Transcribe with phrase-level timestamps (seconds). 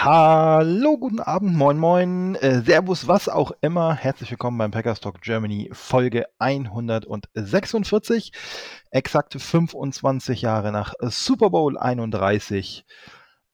[0.00, 3.96] Hallo, guten Abend, moin moin, äh, Servus, was auch immer.
[3.96, 8.30] Herzlich willkommen beim Packers Talk Germany Folge 146.
[8.92, 12.86] Exakt 25 Jahre nach Super Bowl 31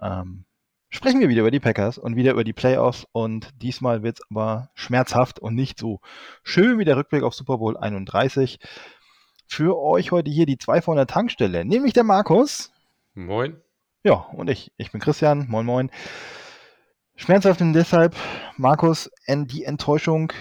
[0.03, 0.45] ähm,
[0.91, 4.27] sprechen wir wieder über die Packers und wieder über die Playoffs und diesmal wird es
[4.31, 6.01] aber schmerzhaft und nicht so
[6.43, 8.59] schön wie der Rückblick auf Super Bowl 31.
[9.47, 12.71] Für euch heute hier die zwei von der Tankstelle, nämlich der Markus.
[13.15, 13.63] Moin.
[14.07, 14.71] Ja, und ich.
[14.77, 15.47] Ich bin Christian.
[15.49, 15.91] Moin, moin.
[17.17, 18.17] Schmerzhaft und deshalb,
[18.57, 20.33] Markus, die Enttäuschung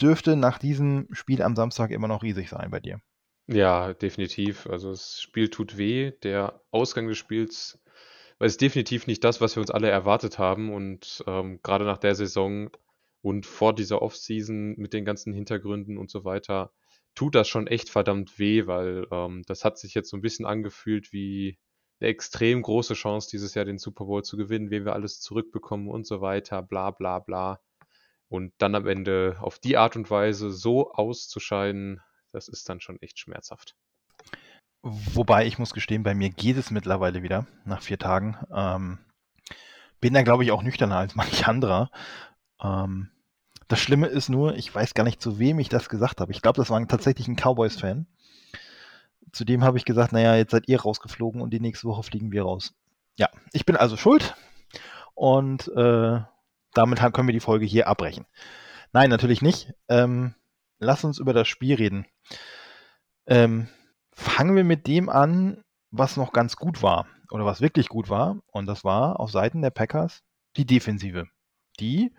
[0.00, 3.00] dürfte nach diesem Spiel am Samstag immer noch riesig sein bei dir.
[3.46, 4.66] Ja, definitiv.
[4.66, 6.12] Also das Spiel tut weh.
[6.22, 7.78] Der Ausgang des Spiels
[8.40, 10.72] ist definitiv nicht das, was wir uns alle erwartet haben.
[10.72, 12.70] Und ähm, gerade nach der Saison
[13.22, 16.72] und vor dieser Offseason mit den ganzen Hintergründen und so weiter,
[17.14, 20.46] tut das schon echt verdammt weh, weil ähm, das hat sich jetzt so ein bisschen
[20.46, 21.58] angefühlt wie
[22.00, 25.88] eine extrem große Chance, dieses Jahr den Super Bowl zu gewinnen, wen wir alles zurückbekommen
[25.88, 27.60] und so weiter, bla bla bla.
[28.28, 32.00] Und dann am Ende auf die Art und Weise so auszuscheiden,
[32.32, 33.76] das ist dann schon echt schmerzhaft.
[34.82, 38.36] Wobei ich muss gestehen, bei mir geht es mittlerweile wieder nach vier Tagen.
[38.52, 38.98] Ähm,
[40.00, 41.90] bin da, glaube ich, auch nüchterner als manch anderer.
[42.62, 43.10] Ähm,
[43.68, 46.30] das Schlimme ist nur, ich weiß gar nicht, zu wem ich das gesagt habe.
[46.30, 48.06] Ich glaube, das war tatsächlich ein Cowboys-Fan.
[49.32, 52.42] Zudem habe ich gesagt, naja, jetzt seid ihr rausgeflogen und die nächste Woche fliegen wir
[52.42, 52.74] raus.
[53.16, 54.34] Ja, ich bin also schuld
[55.14, 56.20] und äh,
[56.74, 58.26] damit können wir die Folge hier abbrechen.
[58.92, 59.72] Nein, natürlich nicht.
[59.88, 60.34] Ähm,
[60.78, 62.06] lass uns über das Spiel reden.
[63.26, 63.68] Ähm,
[64.12, 68.38] fangen wir mit dem an, was noch ganz gut war oder was wirklich gut war.
[68.46, 70.22] Und das war auf Seiten der Packers
[70.56, 71.26] die Defensive.
[71.80, 72.14] Die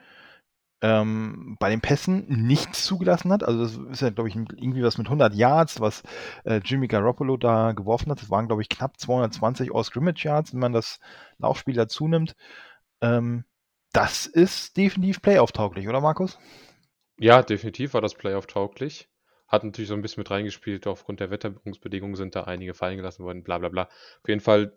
[0.82, 3.44] ähm, bei den Pässen nichts zugelassen hat.
[3.44, 6.04] Also das ist ja, glaube ich, irgendwie was mit 100 Yards, was
[6.46, 8.22] äh, Jimmy Garoppolo da geworfen hat.
[8.22, 11.00] Das waren, glaube ich, knapp 220 All-Scrimmage Yards, wenn man das
[11.40, 12.36] Laufspiel dazu nimmt.
[13.02, 13.46] Ähm,
[13.92, 16.38] das ist definitiv Playoff-tauglich, oder Markus?
[17.18, 19.10] Ja, definitiv war das Playoff-tauglich.
[19.48, 23.24] Hat natürlich so ein bisschen mit reingespielt, aufgrund der Wetterbedingungen sind da einige fallen gelassen
[23.24, 23.84] worden, bla bla bla.
[23.84, 24.76] Auf jeden Fall,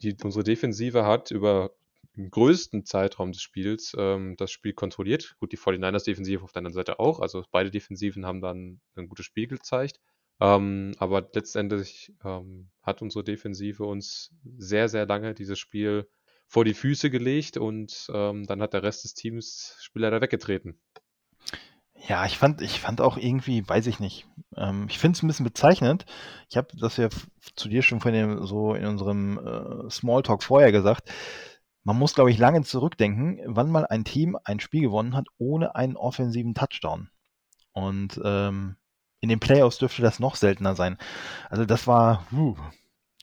[0.00, 1.72] die, unsere Defensive hat über
[2.14, 5.34] im größten Zeitraum des Spiels ähm, das Spiel kontrolliert.
[5.38, 7.20] Gut, die 49ers Defensive auf der anderen Seite auch.
[7.20, 10.00] Also beide Defensiven haben dann ein gutes Spiel gezeigt.
[10.40, 16.08] Ähm, aber letztendlich ähm, hat unsere Defensive uns sehr, sehr lange dieses Spiel
[16.46, 20.78] vor die Füße gelegt und ähm, dann hat der Rest des Teams Spieler da weggetreten.
[22.08, 24.26] Ja, ich fand, ich fand auch irgendwie, weiß ich nicht.
[24.56, 26.04] Ähm, ich finde es ein bisschen bezeichnend.
[26.50, 27.08] Ich habe das ja
[27.54, 31.08] zu dir schon von dem, so in unserem äh, Smalltalk vorher gesagt
[31.84, 35.74] man muss, glaube ich, lange zurückdenken, wann mal ein Team ein Spiel gewonnen hat ohne
[35.74, 37.10] einen offensiven Touchdown.
[37.72, 38.76] Und ähm,
[39.20, 40.98] in den Playoffs dürfte das noch seltener sein.
[41.48, 42.56] Also das war uh,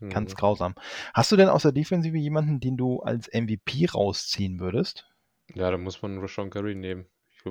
[0.09, 0.37] ganz mhm.
[0.37, 0.75] grausam.
[1.13, 5.07] Hast du denn aus der Defensive jemanden, den du als MVP rausziehen würdest?
[5.53, 7.05] Ja, da muss man Rashawn Curry nehmen.
[7.31, 7.43] Ich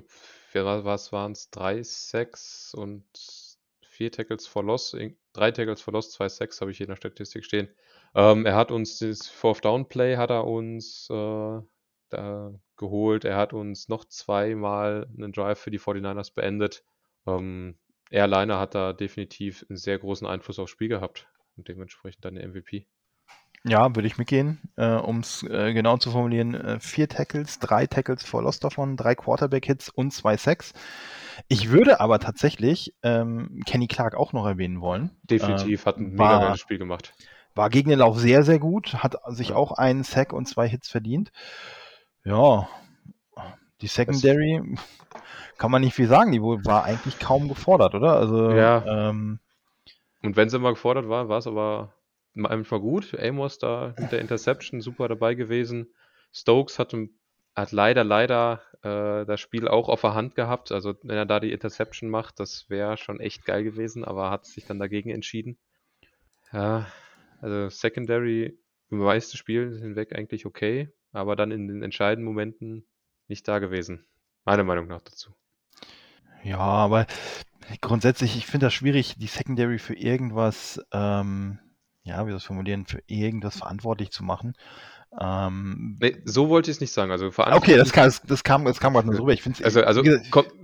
[0.53, 1.51] glaube, was waren es?
[1.51, 3.05] Drei Sacks und
[3.87, 4.97] vier Tackles for Loss.
[5.33, 7.69] Drei Tackles for Loss, zwei Sacks habe ich hier in der Statistik stehen.
[8.15, 11.61] Ähm, er hat uns das Fourth Down Play hat er uns äh,
[12.11, 13.25] da geholt.
[13.25, 16.85] Er hat uns noch zweimal einen Drive für die 49ers beendet.
[17.27, 17.77] Ähm,
[18.11, 22.37] er alleine hat da definitiv einen sehr großen Einfluss aufs Spiel gehabt und dementsprechend dann
[22.37, 22.87] der MVP.
[23.65, 24.61] Ja, würde ich mitgehen.
[24.77, 28.97] Äh, um es äh, genau zu formulieren, äh, vier Tackles, drei Tackles vor Lost davon,
[28.97, 30.73] drei Quarterback-Hits und zwei Sacks.
[31.49, 35.11] Ich würde aber tatsächlich ähm, Kenny Clark auch noch erwähnen wollen.
[35.25, 37.15] Definitiv, hat ein mega geiles Spiel gemacht.
[37.59, 40.89] War gegen den Lauf sehr, sehr gut, hat sich auch einen Sack und zwei Hits
[40.89, 41.33] verdient.
[42.23, 42.69] Ja,
[43.81, 44.63] die Secondary
[45.57, 48.13] kann man nicht viel sagen, die war eigentlich kaum gefordert, oder?
[48.13, 49.09] Also, ja.
[49.09, 49.41] Ähm,
[50.23, 51.95] und wenn sie mal gefordert war, war es aber
[52.37, 53.19] einfach gut.
[53.19, 55.89] Amos da mit der Interception super dabei gewesen.
[56.33, 56.95] Stokes hat,
[57.57, 60.71] hat leider, leider äh, das Spiel auch auf der Hand gehabt.
[60.71, 64.47] Also wenn er da die Interception macht, das wäre schon echt geil gewesen, aber hat
[64.47, 65.59] sich dann dagegen entschieden.
[66.53, 66.87] Ja,
[67.41, 68.59] also Secondary
[68.91, 72.87] im meisten Spielen hinweg eigentlich okay, aber dann in den entscheidenden Momenten
[73.29, 74.07] nicht da gewesen.
[74.45, 75.35] Meiner Meinung nach dazu.
[76.43, 77.07] Ja, aber
[77.81, 81.59] grundsätzlich, ich finde das schwierig, die Secondary für irgendwas, ähm,
[82.03, 84.55] ja, wie soll ich das formulieren, für irgendwas verantwortlich zu machen.
[85.19, 87.11] Ähm, nee, so wollte ich es nicht sagen.
[87.11, 89.33] Also okay, das kam, das kam, das kam gerade nur so rüber.
[89.33, 90.03] Ich finde also, also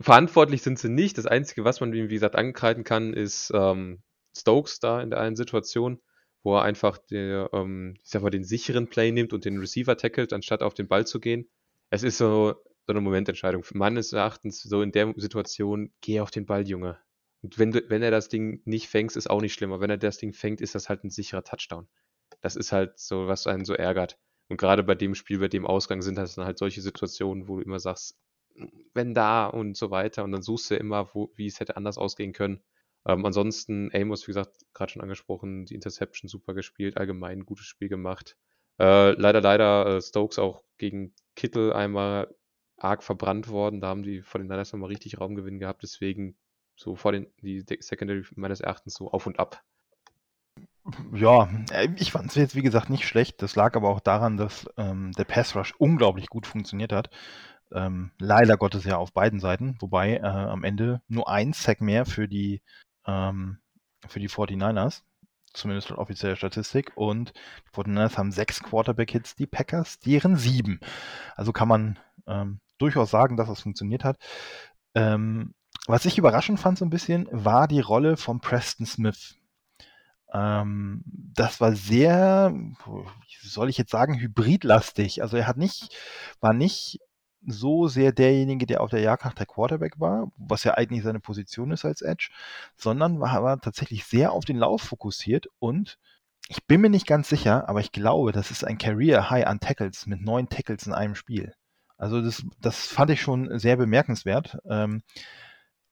[0.01, 1.17] verantwortlich sind sie nicht.
[1.17, 4.03] Das Einzige, was man, wie gesagt, angreifen kann, ist ähm,
[4.37, 6.01] Stokes da in der einen Situation,
[6.45, 9.97] wo er einfach der, ähm, ich sag mal, den sicheren Play nimmt und den Receiver
[9.97, 11.49] tackelt, anstatt auf den Ball zu gehen.
[11.91, 12.55] Es ist so,
[12.87, 13.65] so eine Momententscheidung.
[13.73, 16.99] Meines Erachtens, so in der Situation, geh auf den Ball, Junge.
[17.43, 19.81] Und wenn, du, wenn er das Ding nicht fängt, ist auch nicht schlimmer.
[19.81, 21.89] Wenn er das Ding fängt, ist das halt ein sicherer Touchdown.
[22.43, 24.19] Das ist halt so, was einen so ärgert.
[24.49, 27.57] Und gerade bei dem Spiel, bei dem Ausgang sind das dann halt solche Situationen, wo
[27.57, 28.19] du immer sagst,
[28.93, 30.25] wenn da und so weiter.
[30.25, 32.63] Und dann suchst du immer, wo, wie es hätte anders ausgehen können.
[33.07, 37.67] Ähm, ansonsten, Amos, wie gesagt, gerade schon angesprochen, die Interception super gespielt, allgemein ein gutes
[37.67, 38.37] Spiel gemacht.
[38.79, 42.35] Äh, leider, leider äh, Stokes auch gegen Kittel einmal
[42.77, 43.81] arg verbrannt worden.
[43.81, 45.83] Da haben die vor den Niners nochmal richtig Raumgewinn gehabt.
[45.83, 46.37] Deswegen
[46.77, 49.63] so vor den die Secondary meines Erachtens so auf und ab.
[51.15, 53.43] Ja, äh, ich fand es jetzt wie gesagt nicht schlecht.
[53.43, 57.11] Das lag aber auch daran, dass ähm, der Pass Rush unglaublich gut funktioniert hat.
[57.73, 62.05] Ähm, leider Gottes ja auf beiden Seiten, wobei äh, am Ende nur ein Sack mehr
[62.05, 62.61] für die
[63.07, 63.59] ähm,
[64.07, 65.03] für die 49ers,
[65.53, 66.93] zumindest laut offizieller Statistik.
[66.97, 67.33] Und
[67.67, 70.81] die 49ers haben sechs Quarterback-Hits, die Packers deren sieben.
[71.37, 74.19] Also kann man ähm, durchaus sagen, dass das funktioniert hat.
[74.95, 75.55] Ähm,
[75.87, 79.37] was ich überraschend fand so ein bisschen, war die Rolle von Preston Smith.
[80.33, 85.23] Ähm, das war sehr, wie soll ich jetzt sagen, hybridlastig.
[85.23, 85.95] Also er hat nicht,
[86.41, 87.01] war nicht
[87.47, 91.21] so sehr derjenige, der auf der Jagd nach der Quarterback war, was ja eigentlich seine
[91.21, 92.31] Position ist als Edge,
[92.77, 95.99] sondern war, war tatsächlich sehr auf den Lauf fokussiert und
[96.49, 99.61] ich bin mir nicht ganz sicher, aber ich glaube, das ist ein Career High an
[99.61, 101.55] Tackles mit neun Tackles in einem Spiel.
[101.97, 104.59] Also das, das fand ich schon sehr bemerkenswert.
[104.69, 105.03] Ähm,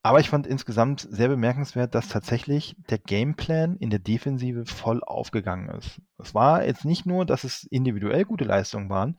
[0.03, 5.69] aber ich fand insgesamt sehr bemerkenswert, dass tatsächlich der Gameplan in der Defensive voll aufgegangen
[5.79, 6.01] ist.
[6.19, 9.17] Es war jetzt nicht nur, dass es individuell gute Leistungen waren,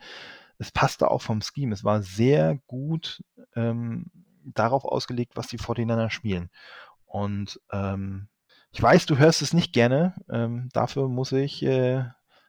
[0.63, 1.73] es passte auch vom Scheme.
[1.73, 3.23] Es war sehr gut
[3.55, 4.05] ähm,
[4.45, 6.49] darauf ausgelegt, was die 49 spielen.
[7.05, 8.29] Und ähm,
[8.71, 10.15] ich weiß, du hörst es nicht gerne.
[10.31, 12.05] Ähm, dafür muss ich äh,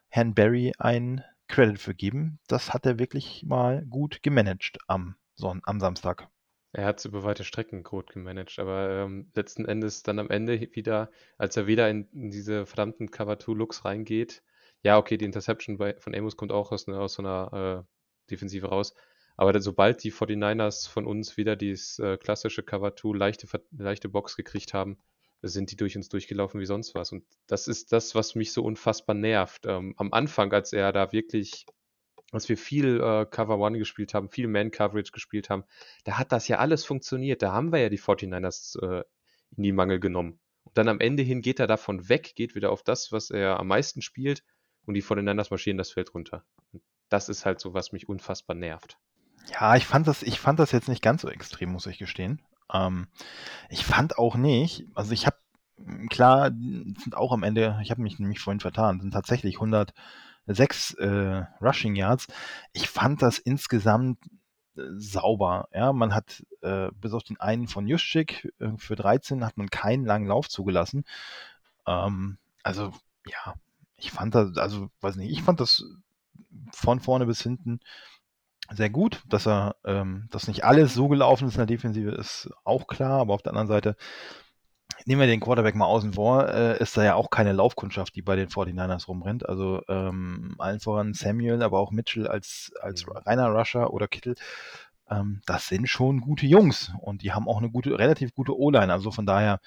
[0.07, 2.39] Herrn Barry ein Credit für geben.
[2.47, 6.29] Das hat er wirklich mal gut gemanagt am, Son am Samstag.
[6.71, 10.59] Er hat es über weite Strecken gut gemanagt, aber ähm, letzten Endes dann am Ende
[10.73, 14.41] wieder, als er wieder in, in diese verdammten Cover-2-Looks reingeht,
[14.85, 17.94] ja, okay, die Interception bei, von Amos kommt auch aus, ne, aus so einer äh,
[18.29, 18.93] Defensive raus,
[19.37, 24.73] aber sobald die 49ers von uns wieder dieses äh, klassische Cover-2, leichte, leichte Box gekriegt
[24.73, 24.97] haben,
[25.41, 27.11] sind die durch uns durchgelaufen wie sonst was.
[27.11, 29.65] Und das ist das, was mich so unfassbar nervt.
[29.65, 31.65] Ähm, am Anfang, als er da wirklich
[32.31, 35.63] als wir viel äh, Cover One gespielt haben, viel Man-Coverage gespielt haben,
[36.03, 37.41] da hat das ja alles funktioniert.
[37.41, 39.03] Da haben wir ja die 49ers äh,
[39.55, 40.39] in die Mangel genommen.
[40.63, 43.59] Und dann am Ende hin geht er davon weg, geht wieder auf das, was er
[43.59, 44.43] am meisten spielt
[44.85, 46.43] und die 49ers marschieren das Feld runter.
[46.73, 48.97] Und das ist halt so, was mich unfassbar nervt.
[49.51, 52.41] Ja, ich fand das, ich fand das jetzt nicht ganz so extrem, muss ich gestehen.
[52.73, 53.07] Ähm,
[53.69, 55.37] ich fand auch nicht, also ich habe,
[56.09, 59.93] klar, sind auch am Ende, ich habe mich nämlich vorhin vertan, sind tatsächlich 100
[60.47, 62.27] sechs äh, Rushing Yards.
[62.73, 64.19] Ich fand das insgesamt
[64.77, 65.67] äh, sauber.
[65.73, 69.69] Ja, man hat äh, bis auf den einen von Juszczyk äh, für 13 hat man
[69.69, 71.05] keinen langen Lauf zugelassen.
[71.87, 72.93] Ähm, also
[73.25, 73.55] ja,
[73.97, 75.83] ich fand das, also weiß nicht, ich fand das
[76.71, 77.79] von vorne bis hinten
[78.71, 82.49] sehr gut, dass er, ähm, dass nicht alles so gelaufen ist in der Defensive, ist
[82.63, 83.95] auch klar, aber auf der anderen Seite
[85.05, 88.21] nehmen wir den Quarterback mal außen vor, äh, ist da ja auch keine Laufkundschaft, die
[88.21, 89.47] bei den 49ers rumrennt.
[89.47, 93.17] Also ähm, allen voran Samuel, aber auch Mitchell als, als mhm.
[93.17, 94.35] reiner Rusher oder Kittel.
[95.09, 98.91] Ähm, das sind schon gute Jungs und die haben auch eine gute, relativ gute O-Line.
[98.91, 99.59] Also von daher,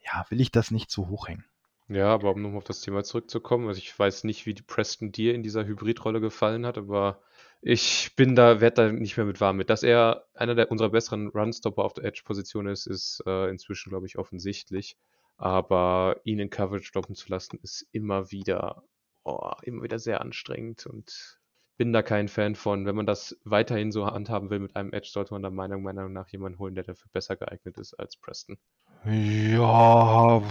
[0.00, 1.44] ja, will ich das nicht zu hoch hängen.
[1.88, 5.12] Ja, aber um nochmal auf das Thema zurückzukommen, also ich weiß nicht, wie die Preston
[5.12, 7.20] dir in dieser Hybridrolle gefallen hat, aber
[7.60, 9.70] ich bin da, werde da nicht mehr mit warm mit.
[9.70, 14.06] Dass er einer der unserer besseren Runstopper auf der Edge-Position ist, ist äh, inzwischen, glaube
[14.06, 14.96] ich, offensichtlich.
[15.36, 18.84] Aber ihn in Coverage stoppen zu lassen, ist immer wieder,
[19.24, 21.40] oh, immer wieder sehr anstrengend und
[21.76, 22.86] bin da kein Fan von.
[22.86, 26.12] Wenn man das weiterhin so handhaben will mit einem Edge, sollte man da meiner Meinung
[26.12, 28.58] nach jemanden holen, der dafür besser geeignet ist als Preston.
[29.04, 30.42] Ja,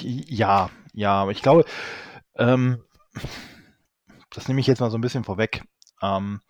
[0.00, 1.64] ja, ja, ich glaube,
[2.36, 2.82] ähm,
[4.30, 5.62] das nehme ich jetzt mal so ein bisschen vorweg.
[6.00, 6.40] Ähm,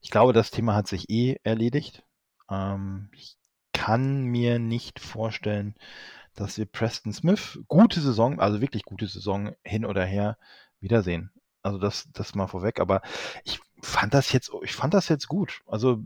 [0.00, 2.02] ich glaube, das Thema hat sich eh erledigt.
[2.50, 3.36] Ähm, ich
[3.72, 5.74] kann mir nicht vorstellen,
[6.34, 10.36] dass wir Preston Smith gute Saison, also wirklich gute Saison hin oder her
[10.80, 11.32] wiedersehen.
[11.62, 12.80] Also das, das mal vorweg.
[12.80, 13.02] Aber
[13.44, 15.60] ich fand das jetzt, ich fand das jetzt gut.
[15.66, 16.02] Also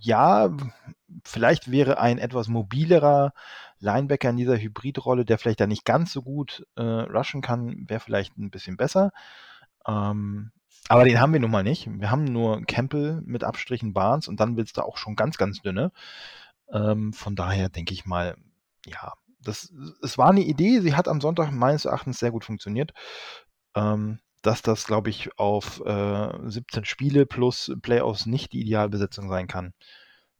[0.00, 0.50] ja,
[1.24, 3.32] vielleicht wäre ein etwas mobilerer
[3.78, 8.00] Linebacker in dieser Hybridrolle, der vielleicht da nicht ganz so gut äh, rushen kann, wäre
[8.00, 9.12] vielleicht ein bisschen besser.
[9.86, 10.52] Ähm,
[10.88, 11.88] Aber den haben wir nun mal nicht.
[11.88, 15.62] Wir haben nur Campbell mit Abstrichen Barnes und dann es da auch schon ganz, ganz
[15.62, 15.92] dünne.
[16.72, 18.36] Ähm, von daher denke ich mal,
[18.86, 19.72] ja, das,
[20.02, 20.80] es war eine Idee.
[20.80, 22.92] Sie hat am Sonntag meines Erachtens sehr gut funktioniert.
[23.74, 29.46] Ähm, dass das, glaube ich, auf äh, 17 Spiele plus Playoffs nicht die Idealbesetzung sein
[29.46, 29.72] kann.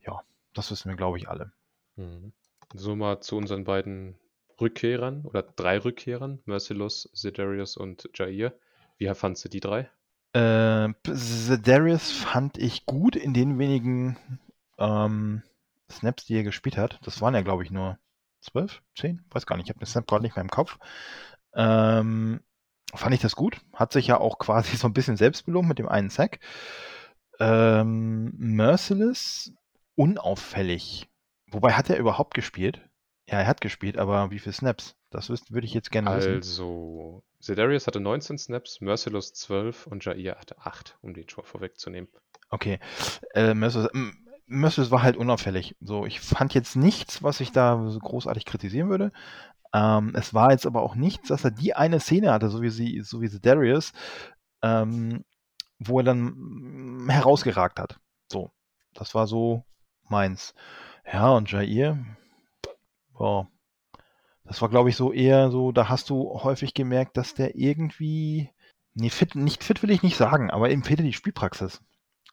[0.04, 0.20] Ja,
[0.54, 1.52] das wissen wir, glaube ich, alle.
[1.96, 2.32] Mhm.
[2.74, 4.16] So mal zu unseren beiden
[4.60, 8.52] Rückkehrern oder drei Rückkehrern, Merciless, Zedarius und Jair.
[8.98, 9.90] Wie fandst du die drei?
[10.32, 14.16] Äh, Zedarius fand ich gut in den wenigen
[14.78, 15.42] ähm,
[15.90, 16.98] Snaps, die er gespielt hat.
[17.02, 17.98] Das waren ja, glaube ich, nur
[18.40, 19.66] zwölf, zehn, weiß gar nicht.
[19.66, 20.78] Ich habe den Snap gerade nicht mehr im Kopf.
[21.54, 22.40] Ähm,
[22.94, 23.60] fand ich das gut.
[23.72, 26.40] Hat sich ja auch quasi so ein bisschen selbst belohnt mit dem einen Sack.
[27.40, 29.52] Ähm, Merciless,
[29.94, 31.08] unauffällig.
[31.50, 32.80] Wobei hat er überhaupt gespielt?
[33.28, 34.96] Ja, er hat gespielt, aber wie viele Snaps?
[35.10, 36.34] Das würde ich jetzt gerne wissen.
[36.34, 42.08] Also, Zedarius hatte 19 Snaps, Merciless 12 und Jair hatte 8, um den schon vorwegzunehmen.
[42.48, 42.78] Okay.
[43.34, 43.90] Äh, Merciless,
[44.46, 45.76] Merciless war halt unauffällig.
[45.80, 49.12] So, ich fand jetzt nichts, was ich da so großartig kritisieren würde.
[49.72, 52.70] Ähm, es war jetzt aber auch nichts, dass er die eine Szene hatte, so wie
[52.70, 53.92] sie, so wie Darius,
[54.62, 55.24] ähm,
[55.78, 57.98] wo er dann mm, herausgeragt hat.
[58.30, 58.50] So,
[58.94, 59.64] das war so
[60.08, 60.54] meins.
[61.10, 61.98] Ja, und Jair,
[63.14, 63.48] boah,
[64.44, 68.50] das war, glaube ich, so eher so, da hast du häufig gemerkt, dass der irgendwie,
[68.94, 71.80] nee, fit, nicht fit will ich nicht sagen, aber ihm fehlte die Spielpraxis.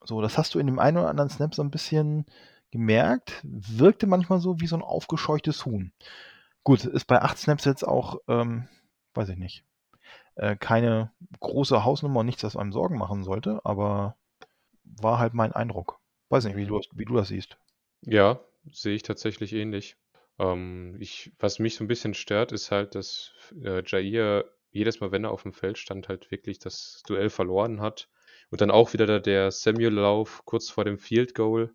[0.03, 2.25] So, das hast du in dem einen oder anderen Snap so ein bisschen
[2.71, 5.91] gemerkt, wirkte manchmal so wie so ein aufgescheuchtes Huhn.
[6.63, 8.67] Gut, ist bei 8 Snaps jetzt auch, ähm,
[9.13, 9.65] weiß ich nicht,
[10.35, 14.17] äh, keine große Hausnummer nichts, was einem Sorgen machen sollte, aber
[14.83, 15.99] war halt mein Eindruck.
[16.29, 17.57] Weiß nicht, wie du, wie du das siehst.
[18.01, 18.39] Ja,
[18.71, 19.97] sehe ich tatsächlich ähnlich.
[20.37, 25.11] Ähm, ich, was mich so ein bisschen stört, ist halt, dass äh, Jair jedes Mal,
[25.11, 28.09] wenn er auf dem Feld stand, halt wirklich das Duell verloren hat.
[28.51, 31.73] Und dann auch wieder der, der Samuel-Lauf kurz vor dem Field Goal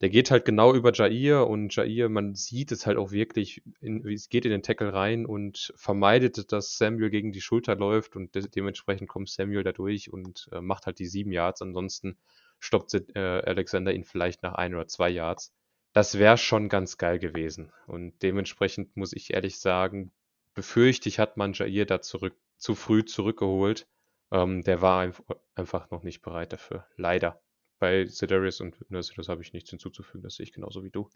[0.00, 4.06] der geht halt genau über Jair und Jair, man sieht es halt auch wirklich, in,
[4.08, 8.34] es geht in den Tackle rein und vermeidet, dass Samuel gegen die Schulter läuft und
[8.34, 11.62] de dementsprechend kommt Samuel da durch und äh, macht halt die sieben Yards.
[11.62, 12.18] Ansonsten
[12.58, 15.52] stoppt äh, Alexander ihn vielleicht nach ein oder zwei Yards.
[15.92, 17.72] Das wäre schon ganz geil gewesen.
[17.86, 20.12] Und dementsprechend muss ich ehrlich sagen,
[20.54, 23.86] befürchte ich, hat man Jair da zurück, zu früh zurückgeholt.
[24.32, 25.12] Ähm, der war
[25.54, 26.86] einfach noch nicht bereit dafür.
[26.96, 27.40] Leider
[27.84, 30.22] bei Cedarius und Merciless habe ich nichts hinzuzufügen.
[30.22, 31.10] Das sehe ich genauso wie du.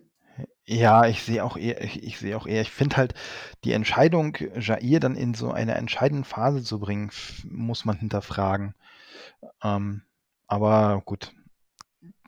[0.67, 3.15] Ja, ich sehe auch eher, ich, ich sehe auch eher, ich finde halt
[3.65, 7.11] die Entscheidung, Jair dann in so eine entscheidende Phase zu bringen,
[7.45, 8.75] muss man hinterfragen.
[9.65, 10.03] Ähm,
[10.47, 11.33] aber gut.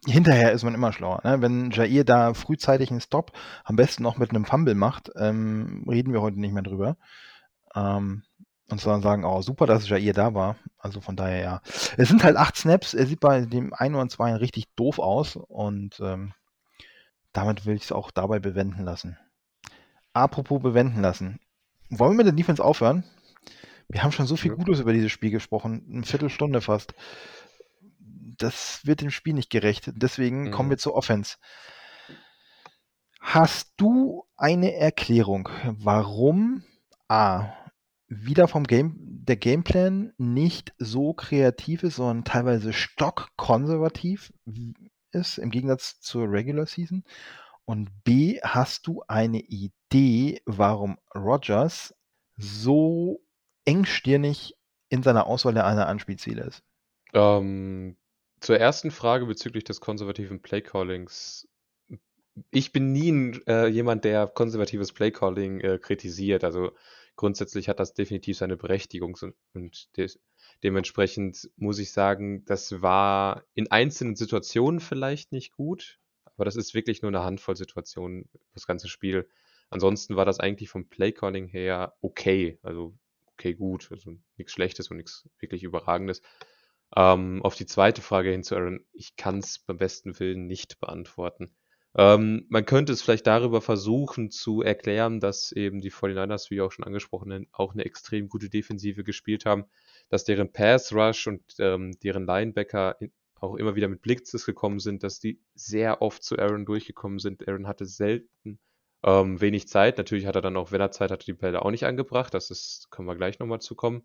[0.07, 1.21] Hinterher ist man immer schlauer.
[1.23, 1.43] Ne?
[1.43, 3.33] Wenn Jair da frühzeitig einen Stop,
[3.65, 6.97] am besten noch mit einem Fumble macht, ähm, reden wir heute nicht mehr drüber.
[7.75, 8.23] Ähm,
[8.71, 10.57] und zwar sagen, oh, super, dass Jair da war.
[10.79, 11.62] Also von daher, ja.
[11.97, 12.95] Es sind halt acht Snaps.
[12.95, 15.37] Er sieht bei dem einen oder zwei richtig doof aus.
[15.37, 16.33] Und ähm,
[17.33, 19.19] damit will ich es auch dabei bewenden lassen.
[20.12, 21.41] Apropos bewenden lassen.
[21.91, 23.05] Wollen wir mit der Defense aufhören?
[23.89, 25.85] Wir haben schon so viel Gutes über dieses Spiel gesprochen.
[25.93, 26.95] Eine Viertelstunde fast.
[28.39, 29.91] Das wird dem Spiel nicht gerecht.
[29.95, 30.50] Deswegen mhm.
[30.53, 31.37] kommen wir zur Offense.
[33.21, 36.62] Hast du eine Erklärung, warum
[37.09, 37.53] A
[38.11, 44.33] wieder vom Game, der Gameplan nicht so kreativ ist, sondern teilweise stockkonservativ
[45.12, 47.05] ist, im Gegensatz zur Regular Season.
[47.64, 51.95] Und B, hast du eine Idee, warum Rogers
[52.37, 53.21] so
[53.64, 54.57] engstirnig
[54.88, 56.64] in seiner Auswahl der einer Anspielziele ist?
[57.12, 57.97] Ähm,
[58.40, 61.47] zur ersten Frage bezüglich des konservativen Playcallings.
[62.50, 66.43] Ich bin nie äh, jemand, der konservatives Playcalling äh, kritisiert.
[66.43, 66.73] Also
[67.21, 69.19] grundsätzlich hat das definitiv seine Berechtigung
[69.53, 70.09] und de
[70.62, 76.73] dementsprechend muss ich sagen, das war in einzelnen Situationen vielleicht nicht gut, aber das ist
[76.73, 79.29] wirklich nur eine Handvoll Situationen, das ganze Spiel.
[79.69, 82.95] Ansonsten war das eigentlich vom Playcalling her okay, also
[83.35, 86.23] okay gut, also nichts Schlechtes und nichts wirklich Überragendes.
[86.97, 90.81] Ähm, auf die zweite Frage hin zu Aaron, ich kann es beim besten Willen nicht
[90.81, 91.55] beantworten.
[91.97, 96.71] Ähm, man könnte es vielleicht darüber versuchen zu erklären, dass eben die 49ers, wie auch
[96.71, 99.65] schon angesprochen, auch eine extrem gute Defensive gespielt haben,
[100.09, 102.97] dass deren Pass Rush und ähm, deren Linebacker
[103.41, 107.49] auch immer wieder mit Blitzes gekommen sind, dass die sehr oft zu Aaron durchgekommen sind.
[107.49, 108.61] Aaron hatte selten
[109.03, 109.99] ähm, wenig Zeit.
[109.99, 112.35] Natürlich hat er dann auch, wenn er Zeit hatte, die Bälle auch nicht angebracht.
[112.35, 114.03] Das ist, können wir gleich nochmal zu kommen.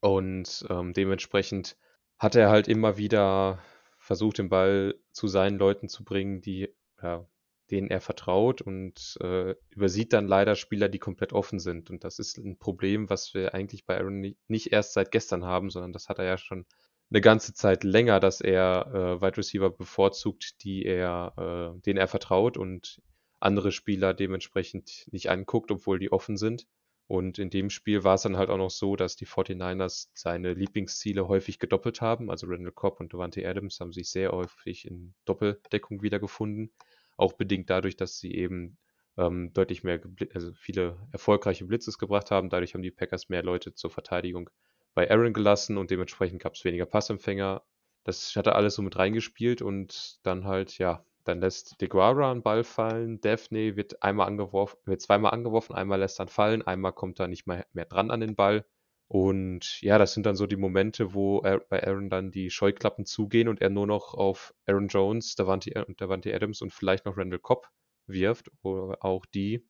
[0.00, 1.76] Und ähm, dementsprechend
[2.18, 3.62] hat er halt immer wieder
[3.98, 7.26] versucht, den Ball zu seinen Leuten zu bringen, die ja,
[7.70, 11.90] denen er vertraut und äh, übersieht dann leider Spieler, die komplett offen sind.
[11.90, 15.70] Und das ist ein Problem, was wir eigentlich bei Aaron nicht erst seit gestern haben,
[15.70, 16.66] sondern das hat er ja schon
[17.10, 21.32] eine ganze Zeit länger, dass er äh, Wide Receiver bevorzugt, die er,
[21.76, 23.00] äh, denen er vertraut und
[23.40, 26.66] andere Spieler dementsprechend nicht anguckt, obwohl die offen sind.
[27.06, 30.52] Und in dem Spiel war es dann halt auch noch so, dass die 49ers seine
[30.52, 32.30] Lieblingsziele häufig gedoppelt haben.
[32.30, 36.70] Also Randall Cobb und Devante Adams haben sich sehr häufig in Doppeldeckung wiedergefunden.
[37.18, 38.78] Auch bedingt dadurch, dass sie eben
[39.18, 40.00] ähm, deutlich mehr,
[40.32, 42.48] also viele erfolgreiche Blitzes gebracht haben.
[42.48, 44.48] Dadurch haben die Packers mehr Leute zur Verteidigung
[44.94, 47.62] bei Aaron gelassen und dementsprechend gab es weniger Passempfänger.
[48.04, 52.42] Das hat er alles so mit reingespielt und dann halt, ja, dann lässt DeGuara einen
[52.42, 53.20] Ball fallen.
[53.20, 57.46] Daphne wird einmal angeworfen, wird zweimal angeworfen, einmal lässt dann fallen, einmal kommt er nicht
[57.46, 58.64] mehr, mehr dran an den Ball.
[59.08, 63.48] Und ja, das sind dann so die Momente, wo bei Aaron dann die Scheuklappen zugehen
[63.48, 67.68] und er nur noch auf Aaron Jones, Davante, Davante Adams und vielleicht noch Randall Cobb
[68.06, 68.50] wirft.
[68.62, 69.66] Oder auch die,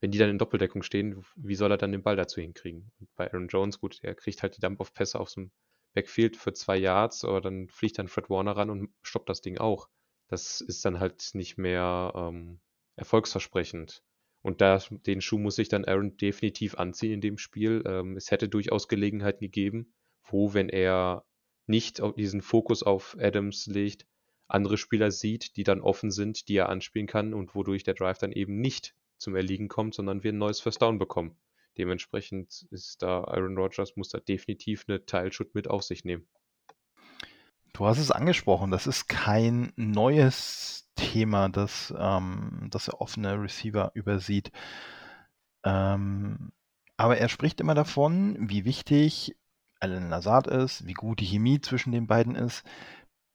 [0.00, 2.90] wenn die dann in Doppeldeckung stehen, wie soll er dann den Ball dazu hinkriegen?
[2.98, 5.52] Und bei Aaron Jones, gut, er kriegt halt die Dump-Off-Pässe auf so einem
[5.94, 9.58] Backfield für zwei Yards, aber dann fliegt dann Fred Warner ran und stoppt das Ding
[9.58, 9.88] auch
[10.28, 12.60] das ist dann halt nicht mehr ähm,
[12.96, 14.02] erfolgsversprechend.
[14.46, 17.82] Und da, den Schuh muss sich dann Aaron definitiv anziehen in dem Spiel.
[17.84, 21.24] Ähm, es hätte durchaus Gelegenheiten gegeben, wo, wenn er
[21.66, 24.06] nicht diesen Fokus auf Adams legt,
[24.46, 28.18] andere Spieler sieht, die dann offen sind, die er anspielen kann und wodurch der Drive
[28.18, 31.36] dann eben nicht zum Erliegen kommt, sondern wir ein neues First Down bekommen.
[31.76, 36.28] Dementsprechend ist da Aaron Rodgers muss da definitiv eine Teilschuld mit auf sich nehmen.
[37.76, 43.90] Du hast es angesprochen, das ist kein neues Thema, das, ähm, das der offene Receiver
[43.92, 44.50] übersieht.
[45.62, 46.52] Ähm,
[46.96, 49.36] aber er spricht immer davon, wie wichtig
[49.78, 52.64] Alan Lazard ist, wie gut die Chemie zwischen den beiden ist.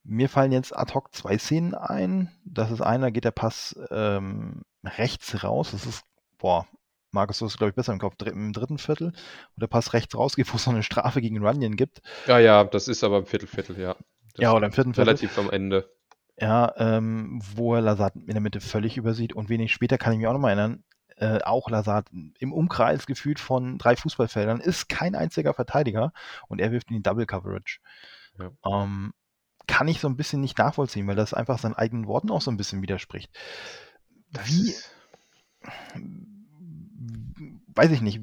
[0.02, 2.28] Mir fallen jetzt ad hoc zwei Szenen ein.
[2.44, 5.70] Das ist einer, geht der Pass ähm, rechts raus.
[5.70, 6.02] Das ist,
[6.38, 6.66] boah,
[7.12, 9.12] Markus, du hast glaube ich besser im Kopf, im dritten Viertel,
[9.54, 12.02] wo der Pass rechts rausgeht, wo es noch eine Strafe gegen Runyon gibt.
[12.26, 13.94] Ja, ja, das ist aber im Viertelviertel, ja.
[14.38, 15.10] Ja, oder im vierten Viertel.
[15.10, 15.90] Relativ am Ende.
[16.38, 20.18] Ja, ähm, wo er Lazard in der Mitte völlig übersieht und wenig später kann ich
[20.18, 20.82] mich auch noch mal erinnern,
[21.16, 26.12] äh, auch Lazard im Umkreis gefühlt von drei Fußballfeldern ist kein einziger Verteidiger
[26.48, 27.80] und er wirft in die Double Coverage.
[28.38, 28.50] Ja.
[28.64, 29.12] Ähm,
[29.66, 32.50] kann ich so ein bisschen nicht nachvollziehen, weil das einfach seinen eigenen Worten auch so
[32.50, 33.30] ein bisschen widerspricht.
[34.44, 34.74] Wie,
[37.74, 38.20] weiß ich nicht,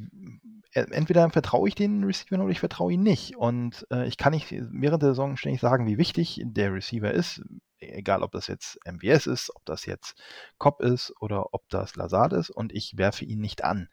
[0.91, 3.35] entweder vertraue ich den Receivern oder ich vertraue ihn nicht.
[3.37, 7.41] Und äh, ich kann nicht während der Saison ständig sagen, wie wichtig der Receiver ist.
[7.79, 10.15] Egal, ob das jetzt MWS ist, ob das jetzt
[10.57, 12.49] Cobb ist oder ob das Lazard ist.
[12.49, 13.89] Und ich werfe ihn nicht an.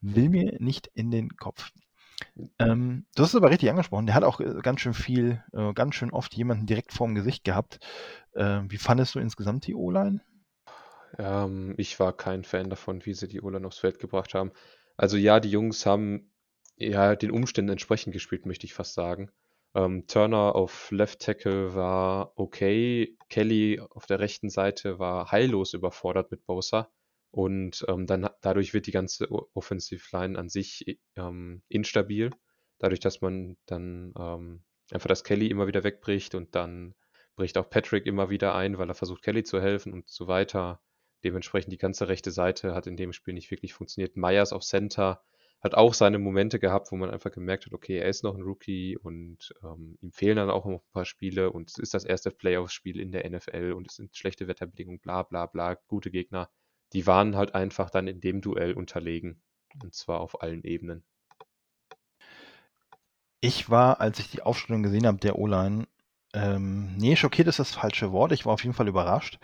[0.00, 1.72] Will mir nicht in den Kopf.
[2.58, 4.06] Ähm, du hast es aber richtig angesprochen.
[4.06, 7.44] Der hat auch äh, ganz schön viel, äh, ganz schön oft jemanden direkt vorm Gesicht
[7.44, 7.80] gehabt.
[8.34, 10.20] Äh, wie fandest du insgesamt die O-Line?
[11.18, 14.52] Ähm, ich war kein Fan davon, wie sie die O-Line aufs Feld gebracht haben.
[14.96, 16.32] Also ja, die Jungs haben
[16.76, 19.30] ja den Umständen entsprechend gespielt, möchte ich fast sagen.
[19.74, 23.16] Ähm, Turner auf Left Tackle war okay.
[23.28, 26.90] Kelly auf der rechten Seite war heillos überfordert mit Bosa.
[27.30, 32.30] Und ähm, dann dadurch wird die ganze Offensive Line an sich ähm, instabil.
[32.78, 36.94] Dadurch, dass man dann ähm, einfach das Kelly immer wieder wegbricht und dann
[37.36, 40.82] bricht auch Patrick immer wieder ein, weil er versucht, Kelly zu helfen und so weiter.
[41.24, 44.16] Dementsprechend die ganze rechte Seite hat in dem Spiel nicht wirklich funktioniert.
[44.16, 45.22] Myers auf Center
[45.62, 48.42] hat auch seine Momente gehabt, wo man einfach gemerkt hat, okay, er ist noch ein
[48.42, 52.04] Rookie und ähm, ihm fehlen dann auch noch ein paar Spiele und es ist das
[52.04, 56.50] erste Playoff-Spiel in der NFL und es sind schlechte Wetterbedingungen, bla bla bla, gute Gegner.
[56.92, 59.40] Die waren halt einfach dann in dem Duell unterlegen
[59.80, 61.04] und zwar auf allen Ebenen.
[63.40, 65.86] Ich war, als ich die Aufstellung gesehen habe, der O-Line,
[66.34, 68.32] ähm, nee, schockiert ist das falsche Wort.
[68.32, 69.38] Ich war auf jeden Fall überrascht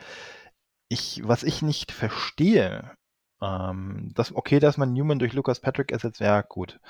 [0.88, 2.92] ich, was ich nicht verstehe,
[3.40, 6.80] ähm, das, okay, dass man Newman durch Lucas Patrick ersetzt, ja gut,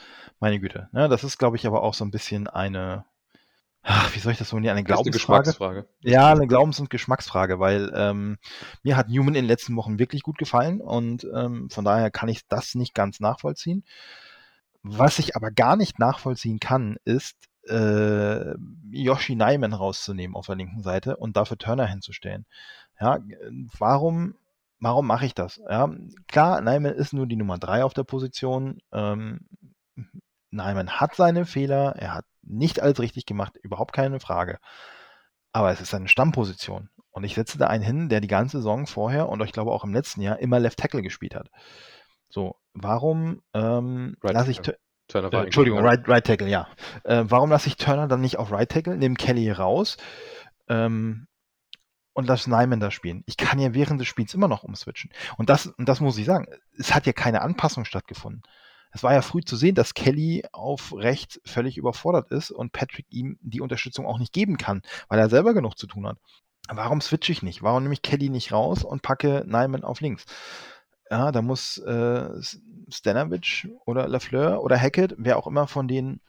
[0.41, 0.89] meine Güte.
[0.93, 1.09] Ne?
[1.09, 3.05] Das ist, glaube ich, aber auch so ein bisschen eine,
[3.83, 5.35] ach, wie soll ich das so nennen, eine Glaubensfrage?
[5.35, 5.89] Eine Geschmacksfrage.
[6.01, 8.39] Ja, eine Glaubens- und Geschmacksfrage, weil ähm,
[8.83, 12.29] mir hat Newman in den letzten Wochen wirklich gut gefallen und ähm, von daher kann
[12.29, 13.85] ich das nicht ganz nachvollziehen.
[14.83, 17.37] Was ich aber gar nicht nachvollziehen kann, ist,
[17.69, 18.55] äh,
[18.91, 22.47] Yoshi Nyman rauszunehmen auf der linken Seite und dafür Turner hinzustellen.
[23.01, 23.19] Ja,
[23.79, 24.35] warum,
[24.81, 25.61] warum mache ich das?
[25.69, 25.91] Ja,
[26.27, 28.81] klar, Nyman ist nur die Nummer 3 auf der Position.
[28.93, 29.49] Ähm,
[30.51, 34.59] Nyman hat seine Fehler, er hat nicht alles richtig gemacht, überhaupt keine Frage.
[35.53, 36.91] Aber es ist seine Stammposition.
[37.11, 39.85] Und ich setze da einen hin, der die ganze Saison vorher und ich glaube auch
[39.85, 41.51] im letzten Jahr immer Left Tackle gespielt hat.
[42.29, 44.61] So, warum ähm, right lasse ich
[45.09, 46.69] Turner äh, Entschuldigung, right, right Tackle, ja.
[47.05, 49.97] Äh, warum lasse ich Turner dann nicht auf Right Tackle, nehme Kelly raus
[50.69, 51.28] ähm,
[52.19, 53.23] und lasse Nyman da spielen?
[53.27, 55.13] Ich kann ja während des Spiels immer noch umswitchen.
[55.37, 58.43] Und das, und das muss ich sagen, es hat ja keine Anpassung stattgefunden.
[58.91, 63.07] Es war ja früh zu sehen, dass Kelly auf rechts völlig überfordert ist und Patrick
[63.11, 66.19] ihm die Unterstützung auch nicht geben kann, weil er selber genug zu tun hat.
[66.69, 67.63] Warum switche ich nicht?
[67.63, 70.27] Warum nehme ich Kelly nicht raus und packe Nyman auf links?
[71.09, 72.31] Ja, da muss äh,
[72.89, 76.21] Stanovic oder Lafleur oder Hackett, wer auch immer von denen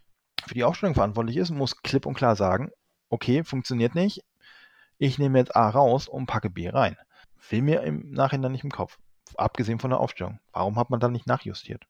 [0.46, 2.70] für die Aufstellung verantwortlich ist, muss klipp und klar sagen,
[3.10, 4.22] okay, funktioniert nicht.
[5.02, 6.98] Ich nehme jetzt A raus und packe B rein.
[7.50, 9.00] Will mir im Nachhinein nicht im Kopf.
[9.36, 10.40] Abgesehen von der Aufstellung.
[10.52, 11.86] Warum hat man dann nicht nachjustiert?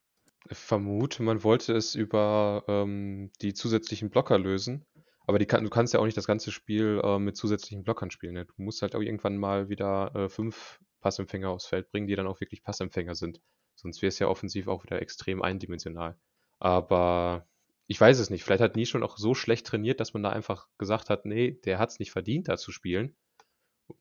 [0.48, 4.86] Ich vermute, man wollte es über ähm, die zusätzlichen Blocker lösen.
[5.26, 8.36] Aber kann, du kannst ja auch nicht das ganze Spiel äh, mit zusätzlichen Blockern spielen.
[8.36, 8.46] Ne?
[8.46, 12.28] Du musst halt auch irgendwann mal wieder äh, fünf Passempfänger aufs Feld bringen, die dann
[12.28, 13.42] auch wirklich Passempfänger sind.
[13.74, 16.16] Sonst wäre es ja offensiv auch wieder extrem eindimensional.
[16.60, 17.48] Aber
[17.90, 18.44] ich weiß es nicht.
[18.44, 21.60] Vielleicht hat Nie schon auch so schlecht trainiert, dass man da einfach gesagt hat, nee,
[21.66, 23.16] der hat es nicht verdient, da zu spielen.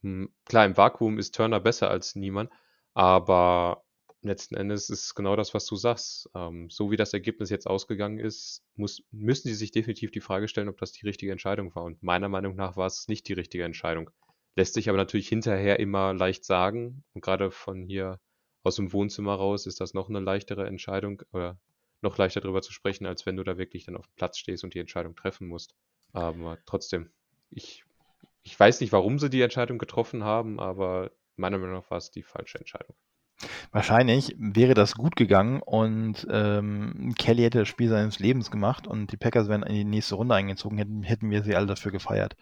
[0.03, 2.51] Hm, klar, im Vakuum ist Turner besser als niemand,
[2.93, 3.83] aber
[4.21, 6.29] letzten Endes ist genau das, was du sagst.
[6.35, 10.49] Ähm, so wie das Ergebnis jetzt ausgegangen ist, muss, müssen sie sich definitiv die Frage
[10.49, 11.85] stellen, ob das die richtige Entscheidung war.
[11.85, 14.11] Und meiner Meinung nach war es nicht die richtige Entscheidung.
[14.55, 17.05] Lässt sich aber natürlich hinterher immer leicht sagen.
[17.15, 18.21] Und gerade von hier
[18.65, 21.59] aus dem Wohnzimmer raus ist das noch eine leichtere Entscheidung oder
[22.01, 24.65] noch leichter darüber zu sprechen, als wenn du da wirklich dann auf dem Platz stehst
[24.65, 25.75] und die Entscheidung treffen musst.
[26.13, 27.11] Aber trotzdem,
[27.51, 27.85] ich,
[28.43, 32.11] ich weiß nicht, warum sie die Entscheidung getroffen haben, aber meiner Meinung nach war es
[32.11, 32.97] die falsche Entscheidung.
[33.71, 39.13] Wahrscheinlich wäre das gut gegangen und ähm, Kelly hätte das Spiel seines Lebens gemacht und
[39.13, 42.37] die Packers wären in die nächste Runde eingezogen, hätten, hätten wir sie alle dafür gefeiert.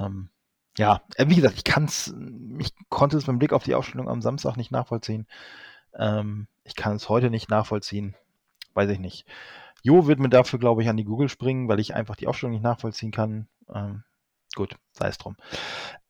[0.00, 0.28] Ähm,
[0.76, 2.14] ja, äh, wie gesagt, ich kann's,
[2.58, 5.26] ich konnte es beim Blick auf die Aufstellung am Samstag nicht nachvollziehen.
[5.98, 8.14] Ähm, ich kann es heute nicht nachvollziehen.
[8.74, 9.26] Weiß ich nicht.
[9.82, 12.52] Jo wird mir dafür, glaube ich, an die Google springen, weil ich einfach die Aufstellung
[12.52, 13.48] nicht nachvollziehen kann.
[13.72, 14.04] Ähm,
[14.54, 15.36] gut, sei es drum.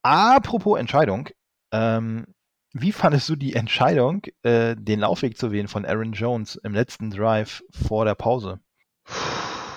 [0.03, 1.29] Apropos Entscheidung.
[1.73, 2.27] Ähm,
[2.73, 7.11] wie fandest du die Entscheidung, äh, den Laufweg zu wählen von Aaron Jones im letzten
[7.11, 8.61] Drive vor der Pause?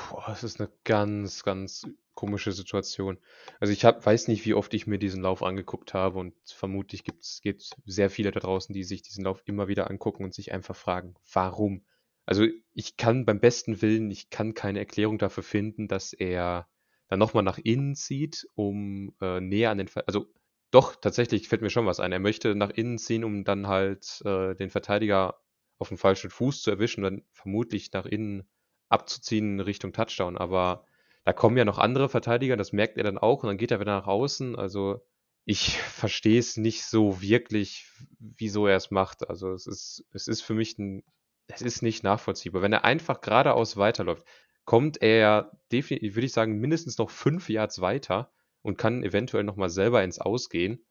[0.09, 3.17] Boah, das ist eine ganz, ganz komische Situation.
[3.59, 7.03] Also ich hab, weiß nicht, wie oft ich mir diesen Lauf angeguckt habe und vermutlich
[7.03, 7.41] gibt es
[7.85, 11.15] sehr viele da draußen, die sich diesen Lauf immer wieder angucken und sich einfach fragen,
[11.31, 11.83] warum?
[12.25, 16.67] Also ich kann beim besten Willen, ich kann keine Erklärung dafür finden, dass er
[17.07, 20.25] dann nochmal nach innen zieht, um äh, näher an den, Ver also
[20.71, 22.11] doch, tatsächlich fällt mir schon was ein.
[22.11, 25.39] Er möchte nach innen ziehen, um dann halt äh, den Verteidiger
[25.77, 28.43] auf den falschen Fuß zu erwischen und dann vermutlich nach innen
[28.89, 30.37] abzuziehen Richtung Touchdown.
[30.37, 30.85] Aber
[31.23, 33.79] da kommen ja noch andere Verteidiger, das merkt er dann auch und dann geht er
[33.79, 34.55] wieder nach außen.
[34.55, 35.05] Also
[35.45, 39.29] ich verstehe es nicht so wirklich, wieso er es macht.
[39.29, 41.03] Also es ist, es ist für mich ein,
[41.47, 42.61] es ist nicht nachvollziehbar.
[42.61, 44.25] Wenn er einfach geradeaus weiterläuft,
[44.65, 48.31] kommt er definitiv, würde ich sagen, mindestens noch fünf Yards weiter
[48.61, 50.83] und kann eventuell nochmal selber ins Ausgehen,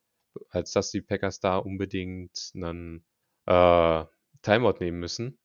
[0.49, 3.03] als dass die Packers da unbedingt einen
[3.45, 4.05] äh,
[4.41, 5.37] Timeout nehmen müssen.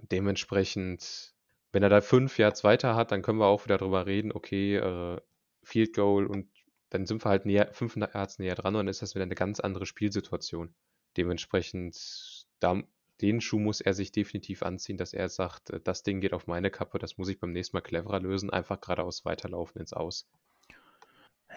[0.00, 1.32] Dementsprechend
[1.72, 4.76] wenn er da fünf Yards weiter hat, dann können wir auch wieder drüber reden, okay,
[4.76, 5.20] äh,
[5.62, 6.48] Field Goal und
[6.90, 9.34] dann sind wir halt näher, fünf Yards näher dran und dann ist das wieder eine
[9.34, 10.74] ganz andere Spielsituation.
[11.16, 12.82] Dementsprechend, da,
[13.22, 16.46] den Schuh muss er sich definitiv anziehen, dass er sagt, äh, das Ding geht auf
[16.46, 20.28] meine Kappe, das muss ich beim nächsten Mal cleverer lösen, einfach geradeaus weiterlaufen ins Aus.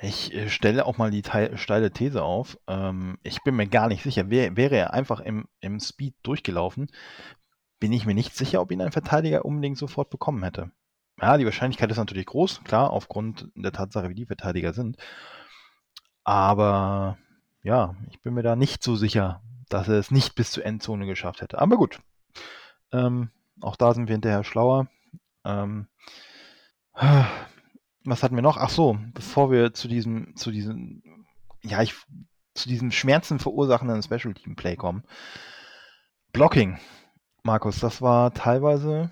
[0.01, 1.23] Ich äh, stelle auch mal die
[1.55, 2.57] steile These auf.
[2.67, 4.29] Ähm, ich bin mir gar nicht sicher.
[4.29, 6.89] Wär, wäre er einfach im, im Speed durchgelaufen,
[7.79, 10.71] bin ich mir nicht sicher, ob ihn ein Verteidiger unbedingt sofort bekommen hätte.
[11.21, 14.97] Ja, die Wahrscheinlichkeit ist natürlich groß, klar, aufgrund der Tatsache, wie die Verteidiger sind.
[16.25, 17.17] Aber
[17.63, 21.05] ja, ich bin mir da nicht so sicher, dass er es nicht bis zur Endzone
[21.05, 21.59] geschafft hätte.
[21.59, 21.99] Aber gut.
[22.91, 23.29] Ähm,
[23.61, 24.87] auch da sind wir hinterher schlauer.
[25.43, 25.87] Ähm,
[26.93, 28.57] was hatten wir noch?
[28.57, 31.25] Ach so, bevor wir zu diesem, zu diesem,
[31.61, 31.95] ja, ich,
[32.53, 35.03] zu diesem Schmerzen verursachenden Special Team Play kommen.
[36.31, 36.79] Blocking.
[37.43, 39.11] Markus, das war teilweise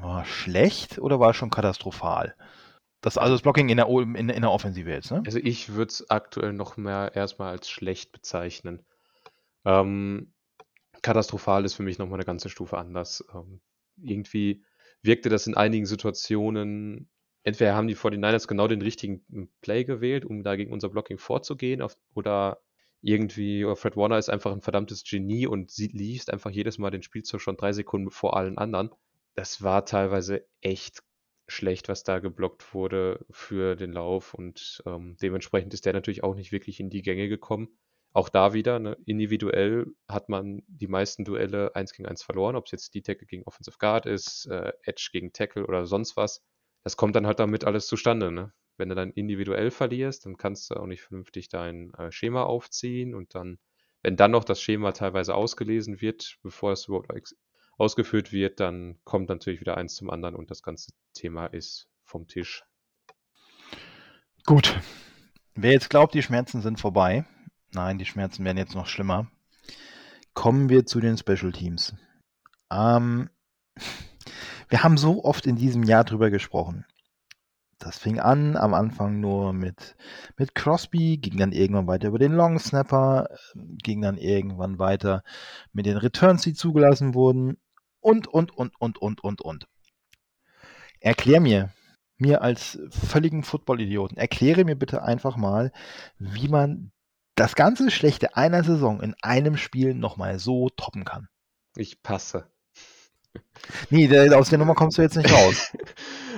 [0.00, 2.34] war schlecht oder war schon katastrophal?
[3.00, 5.22] Das, also das Blocking in der, in, in der Offensive jetzt, ne?
[5.26, 8.84] Also ich würde es aktuell noch mehr erstmal als schlecht bezeichnen.
[9.64, 10.32] Ähm,
[11.02, 13.24] katastrophal ist für mich nochmal eine ganze Stufe anders.
[13.34, 13.60] Ähm,
[14.02, 14.64] irgendwie
[15.02, 17.10] wirkte das in einigen Situationen,
[17.44, 19.24] entweder haben die 49ers genau den richtigen
[19.60, 22.60] Play gewählt, um da gegen unser Blocking vorzugehen, auf, oder
[23.02, 27.02] irgendwie, Fred Warner ist einfach ein verdammtes Genie und sie liest einfach jedes Mal den
[27.02, 28.90] Spielzug schon drei Sekunden vor allen anderen.
[29.34, 31.02] Das war teilweise echt
[31.46, 36.34] schlecht, was da geblockt wurde für den Lauf und ähm, dementsprechend ist der natürlich auch
[36.34, 37.76] nicht wirklich in die Gänge gekommen.
[38.14, 42.64] Auch da wieder, ne, individuell hat man die meisten Duelle 1 gegen 1 verloren, ob
[42.64, 46.42] es jetzt die Tackle gegen Offensive Guard ist, äh, Edge gegen Tackle oder sonst was.
[46.82, 48.32] Das kommt dann halt damit alles zustande.
[48.32, 48.54] Ne?
[48.76, 53.14] wenn du dann individuell verlierst, dann kannst du auch nicht vernünftig dein äh, Schema aufziehen
[53.14, 53.58] und dann,
[54.02, 57.10] wenn dann noch das Schema teilweise ausgelesen wird, bevor es überhaupt
[57.78, 62.26] ausgeführt wird, dann kommt natürlich wieder eins zum anderen und das ganze Thema ist vom
[62.26, 62.64] Tisch.
[64.44, 64.78] Gut.
[65.54, 67.24] Wer jetzt glaubt, die Schmerzen sind vorbei,
[67.74, 69.26] nein, die Schmerzen werden jetzt noch schlimmer.
[70.32, 71.94] Kommen wir zu den Special Teams.
[72.70, 73.30] Ähm,
[74.68, 76.84] wir haben so oft in diesem Jahr drüber gesprochen.
[77.78, 79.96] Das fing an am Anfang nur mit,
[80.38, 85.22] mit Crosby, ging dann irgendwann weiter über den Long Snapper, ging dann irgendwann weiter
[85.72, 87.58] mit den Returns, die zugelassen wurden
[88.00, 89.68] und, und, und, und, und, und, und.
[91.00, 91.72] Erklär mir,
[92.16, 95.72] mir als völligen Football-Idioten, erkläre mir bitte einfach mal,
[96.18, 96.92] wie man
[97.34, 101.28] das ganze Schlechte einer Saison in einem Spiel nochmal so toppen kann.
[101.76, 102.46] Ich passe.
[103.90, 105.72] Nee, aus der Nummer kommst du jetzt nicht raus.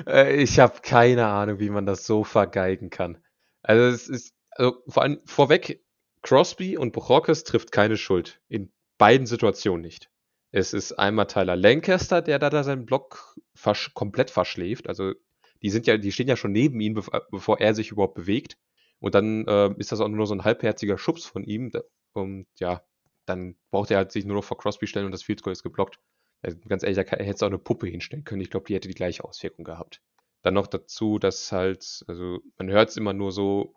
[0.06, 3.16] Äh, ich habe keine Ahnung, wie man das so vergeigen kann.
[3.62, 5.82] Also es ist, also vor allem vorweg,
[6.20, 8.40] Crosby und Brockes trifft keine Schuld.
[8.48, 10.10] In beiden Situationen nicht.
[10.52, 14.86] Es ist einmal Tyler Lancaster, der da, da seinen Block versch komplett verschläft.
[14.86, 15.14] Also
[15.62, 18.58] die sind ja, die stehen ja schon neben ihm, bevor er sich überhaupt bewegt.
[19.00, 21.70] Und dann äh, ist das auch nur so ein halbherziger Schubs von ihm.
[22.12, 22.82] Und ja,
[23.26, 25.62] dann braucht er halt sich nur noch vor Crosby stellen und das Field Goal ist
[25.62, 25.98] geblockt.
[26.42, 28.40] Also ganz ehrlich, er hätte auch eine Puppe hinstellen können.
[28.40, 30.00] Ich glaube, die hätte die gleiche Auswirkung gehabt.
[30.42, 33.74] Dann noch dazu, dass halt, also man hört es immer nur so,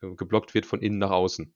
[0.00, 1.54] geblockt wird von innen nach außen.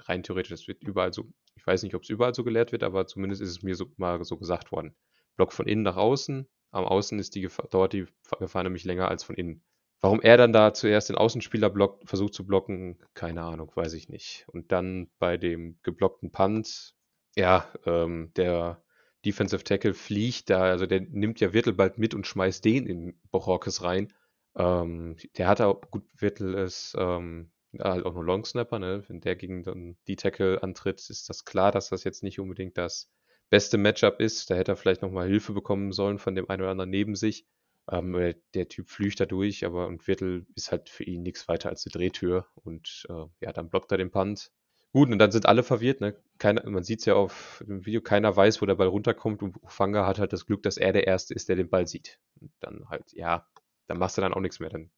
[0.00, 2.82] Rein theoretisch, das wird überall so, ich weiß nicht, ob es überall so gelehrt wird,
[2.82, 4.94] aber zumindest ist es mir so, mal so gesagt worden.
[5.36, 8.06] Block von innen nach außen, am Außen ist die Gefahr, dauert die
[8.38, 9.62] Gefahr nämlich länger als von innen.
[10.00, 14.08] Warum er dann da zuerst den Außenspieler blockt, versucht zu blocken, keine Ahnung, weiß ich
[14.08, 14.46] nicht.
[14.48, 16.94] Und dann bei dem geblockten Punt,
[17.36, 18.82] ja, ähm, der
[19.26, 23.20] Defensive Tackle fliegt da, also der nimmt ja Wirtel bald mit und schmeißt den in
[23.30, 24.12] Bochorkes rein.
[24.56, 29.04] Ähm, der hat auch, gut, Wirtel ist ähm, halt auch nur Long Snapper, ne?
[29.08, 32.78] Wenn der gegen dann die Tackle antritt, ist das klar, dass das jetzt nicht unbedingt
[32.78, 33.10] das
[33.50, 34.50] beste Matchup ist.
[34.50, 37.46] Da hätte er vielleicht nochmal Hilfe bekommen sollen von dem einen oder anderen neben sich.
[37.90, 41.48] Ähm, der, der, Typ flücht da durch, aber und Wirtel ist halt für ihn nichts
[41.48, 42.46] weiter als eine Drehtür.
[42.54, 44.52] Und äh, ja, dann blockt er den Punt.
[44.92, 46.16] Gut, und dann sind alle verwirrt, ne?
[46.38, 49.62] Keiner, man sieht es ja auf dem Video, keiner weiß, wo der Ball runterkommt und
[49.62, 52.18] Ufanga hat halt das Glück, dass er der Erste ist, der den Ball sieht.
[52.40, 53.46] Und dann halt, ja,
[53.86, 54.70] dann machst du dann auch nichts mehr.
[54.70, 54.90] Dann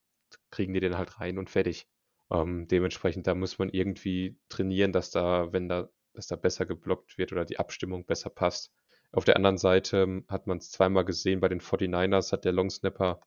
[0.50, 1.86] kriegen die den halt rein und fertig.
[2.30, 7.18] Ähm, dementsprechend, da muss man irgendwie trainieren, dass da, wenn da, dass da besser geblockt
[7.18, 8.72] wird oder die Abstimmung besser passt.
[9.12, 12.52] Auf der anderen Seite ähm, hat man es zweimal gesehen, bei den 49ers hat der
[12.52, 13.20] Long Snapper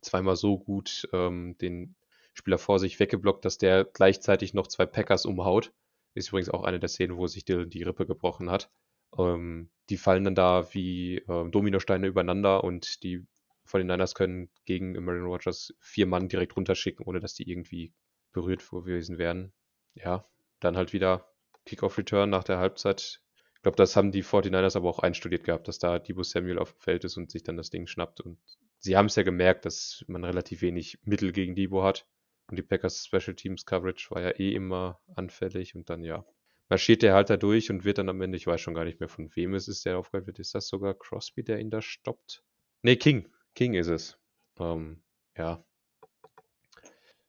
[0.00, 1.96] zweimal so gut ähm, den
[2.34, 5.72] Spieler vor sich weggeblockt, dass der gleichzeitig noch zwei Packers umhaut.
[6.14, 8.70] Ist übrigens auch eine der Szenen, wo sich Dylan die Rippe gebrochen hat.
[9.16, 13.24] Ähm, die fallen dann da wie äh, Dominosteine übereinander und die
[13.66, 17.92] 49ers können gegen Marion Rogers vier Mann direkt runterschicken, ohne dass die irgendwie
[18.32, 19.52] berührt gewesen wären.
[19.94, 20.24] Ja,
[20.60, 21.30] dann halt wieder
[21.66, 23.20] Kickoff-Return nach der Halbzeit.
[23.58, 26.72] Ich glaube, das haben die 49ers aber auch einstudiert gehabt, dass da Debo Samuel auf
[26.72, 28.20] dem Feld ist und sich dann das Ding schnappt.
[28.20, 28.38] Und
[28.78, 32.06] sie haben es ja gemerkt, dass man relativ wenig Mittel gegen Debo hat.
[32.48, 36.24] Und die Packers Special Teams Coverage war ja eh immer anfällig und dann ja,
[36.68, 39.00] marschiert der halt da durch und wird dann am Ende, ich weiß schon gar nicht
[39.00, 40.38] mehr von wem es ist, der aufgehört wird.
[40.38, 42.44] Ist das sogar Crosby, der ihn da stoppt?
[42.82, 43.28] Nee, King.
[43.56, 44.18] King ist es.
[44.60, 45.02] Ähm,
[45.36, 45.64] ja.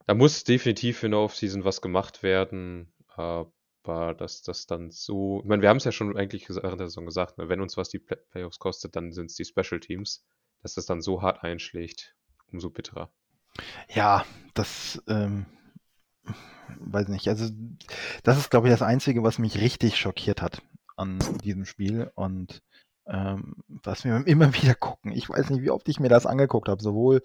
[0.06, 2.92] Da muss definitiv in der Offseason was gemacht werden,
[3.90, 6.88] aber dass das dann so, ich meine, wir haben es ja schon eigentlich während der
[6.88, 10.24] Saison gesagt, ne, wenn uns was die Playoffs kostet, dann sind es die Special Teams,
[10.62, 12.14] dass das dann so hart einschlägt,
[12.52, 13.10] umso bitterer.
[13.88, 14.24] Ja,
[14.54, 15.46] das, ähm,
[16.78, 17.28] weiß nicht.
[17.28, 17.50] Also,
[18.22, 20.62] das ist, glaube ich, das Einzige, was mich richtig schockiert hat
[20.96, 22.62] an diesem Spiel und
[23.06, 25.12] ähm, was wir immer wieder gucken.
[25.12, 27.22] Ich weiß nicht, wie oft ich mir das angeguckt habe, sowohl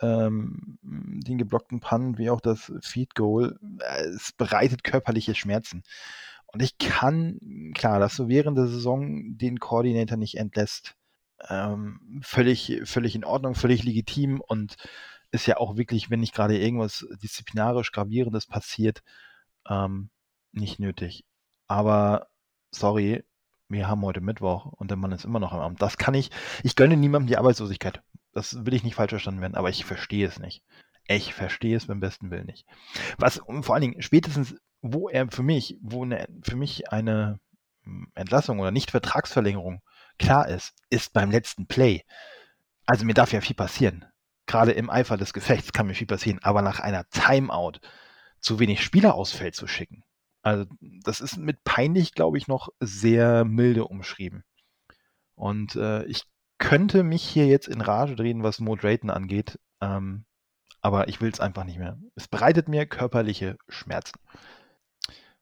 [0.00, 3.58] ähm, den geblockten Punt wie auch das Feed Goal.
[3.88, 5.82] Es bereitet körperliche Schmerzen.
[6.46, 10.94] Und ich kann, klar, dass du während der Saison den Koordinator nicht entlässt,
[11.48, 14.76] ähm, völlig, völlig in Ordnung, völlig legitim und
[15.32, 19.02] ist ja auch wirklich, wenn nicht gerade irgendwas disziplinarisch Gravierendes passiert,
[19.68, 20.10] ähm,
[20.52, 21.24] nicht nötig.
[21.66, 22.28] Aber
[22.70, 23.24] sorry,
[23.68, 25.82] wir haben heute Mittwoch und der Mann ist immer noch am Amt.
[25.82, 26.30] Das kann ich,
[26.62, 28.02] ich gönne niemandem die Arbeitslosigkeit.
[28.36, 30.62] Das will ich nicht falsch verstanden werden, aber ich verstehe es nicht.
[31.08, 32.66] Ich verstehe es beim besten Willen nicht.
[33.18, 37.40] Was vor allen Dingen spätestens, wo er für mich, wo eine, für mich eine
[37.84, 39.80] hm, Entlassung oder Nicht-Vertragsverlängerung
[40.18, 42.04] klar ist, ist beim letzten Play.
[42.86, 44.04] Also mir darf ja viel passieren
[44.46, 47.80] gerade im Eifer des Gefechts kann mir viel passieren, aber nach einer Timeout
[48.40, 50.04] zu wenig Spieler ausfällt zu schicken.
[50.42, 54.44] Also das ist mit peinlich, glaube ich, noch sehr milde umschrieben.
[55.34, 56.22] Und äh, ich
[56.58, 60.24] könnte mich hier jetzt in Rage drehen, was Mo Drayton angeht, ähm,
[60.80, 61.98] aber ich will es einfach nicht mehr.
[62.14, 64.18] Es bereitet mir körperliche Schmerzen.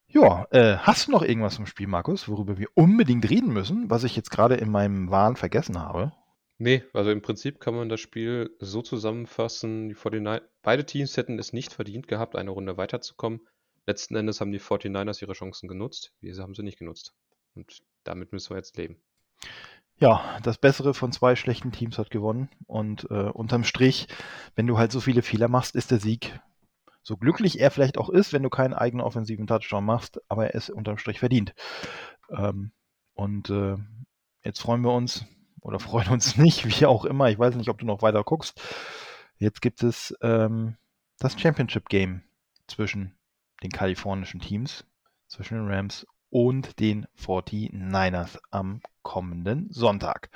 [0.07, 4.05] Ja, äh, hast du noch irgendwas zum Spiel, Markus, worüber wir unbedingt reden müssen, was
[4.05, 6.13] ich jetzt gerade in meinem Wahn vergessen habe?
[6.59, 11.39] Nee, also im Prinzip kann man das Spiel so zusammenfassen, die 49 beide Teams hätten
[11.41, 13.41] es nicht verdient gehabt, eine Runde weiterzukommen.
[13.87, 17.13] Letzten Endes haben die 49ers ihre Chancen genutzt, wir haben sie nicht genutzt.
[17.55, 19.03] Und damit müssen wir jetzt leben.
[20.05, 22.51] Ja, das Bessere von zwei schlechten Teams hat gewonnen.
[22.67, 24.07] Und äh, unterm Strich,
[24.55, 26.39] wenn du halt so viele Fehler machst, ist der Sieg
[27.01, 30.55] so glücklich er vielleicht auch ist, wenn du keinen eigenen offensiven Touchdown machst, aber er
[30.55, 31.55] ist unterm Strich verdient.
[32.29, 32.73] Ähm,
[33.15, 33.77] und äh,
[34.43, 35.25] jetzt freuen wir uns
[35.63, 37.31] oder freuen uns nicht, wie auch immer.
[37.31, 38.61] Ich weiß nicht, ob du noch weiter guckst.
[39.39, 40.77] Jetzt gibt es ähm,
[41.19, 42.25] das Championship Game
[42.67, 43.15] zwischen
[43.63, 44.85] den kalifornischen Teams,
[45.29, 50.31] zwischen den Rams und den 49ers am kommenden Sonntag.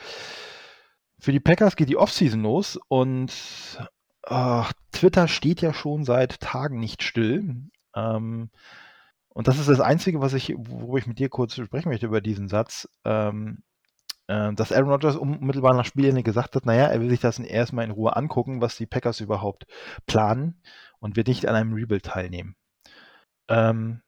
[1.18, 3.32] Für die Packers geht die Offseason los und
[4.30, 7.70] Ach, Twitter steht ja schon seit Tagen nicht still.
[7.96, 8.50] Ähm,
[9.30, 12.20] und das ist das Einzige, was ich, worüber ich mit dir kurz sprechen möchte über
[12.20, 13.62] diesen Satz, ähm,
[14.28, 17.86] äh, dass Aaron Rodgers unmittelbar nach Spielende gesagt hat, naja, er will sich das erstmal
[17.86, 19.66] in Ruhe angucken, was die Packers überhaupt
[20.06, 20.62] planen
[21.00, 22.54] und wird nicht an einem Rebuild teilnehmen.
[23.48, 24.02] Ähm,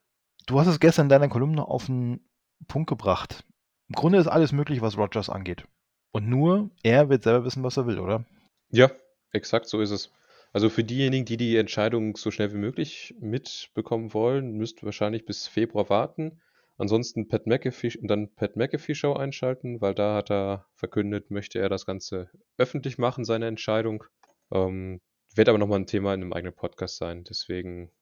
[0.50, 2.20] du hast es gestern in deiner Kolumne auf den
[2.68, 3.44] Punkt gebracht.
[3.88, 5.64] Im Grunde ist alles möglich, was Rodgers angeht.
[6.12, 8.24] Und nur er wird selber wissen, was er will, oder?
[8.70, 8.90] Ja,
[9.32, 10.12] Exakt so ist es.
[10.52, 15.46] Also für diejenigen, die die Entscheidung so schnell wie möglich mitbekommen wollen, müsst wahrscheinlich bis
[15.46, 16.40] Februar warten.
[16.76, 21.60] Ansonsten Pat McAfee und dann Pat McAfee Show einschalten, weil da hat er verkündet, möchte
[21.60, 24.04] er das Ganze öffentlich machen, seine Entscheidung.
[24.50, 25.00] Ähm,
[25.34, 27.22] wird aber nochmal ein Thema in einem eigenen Podcast sein.
[27.22, 27.92] Deswegen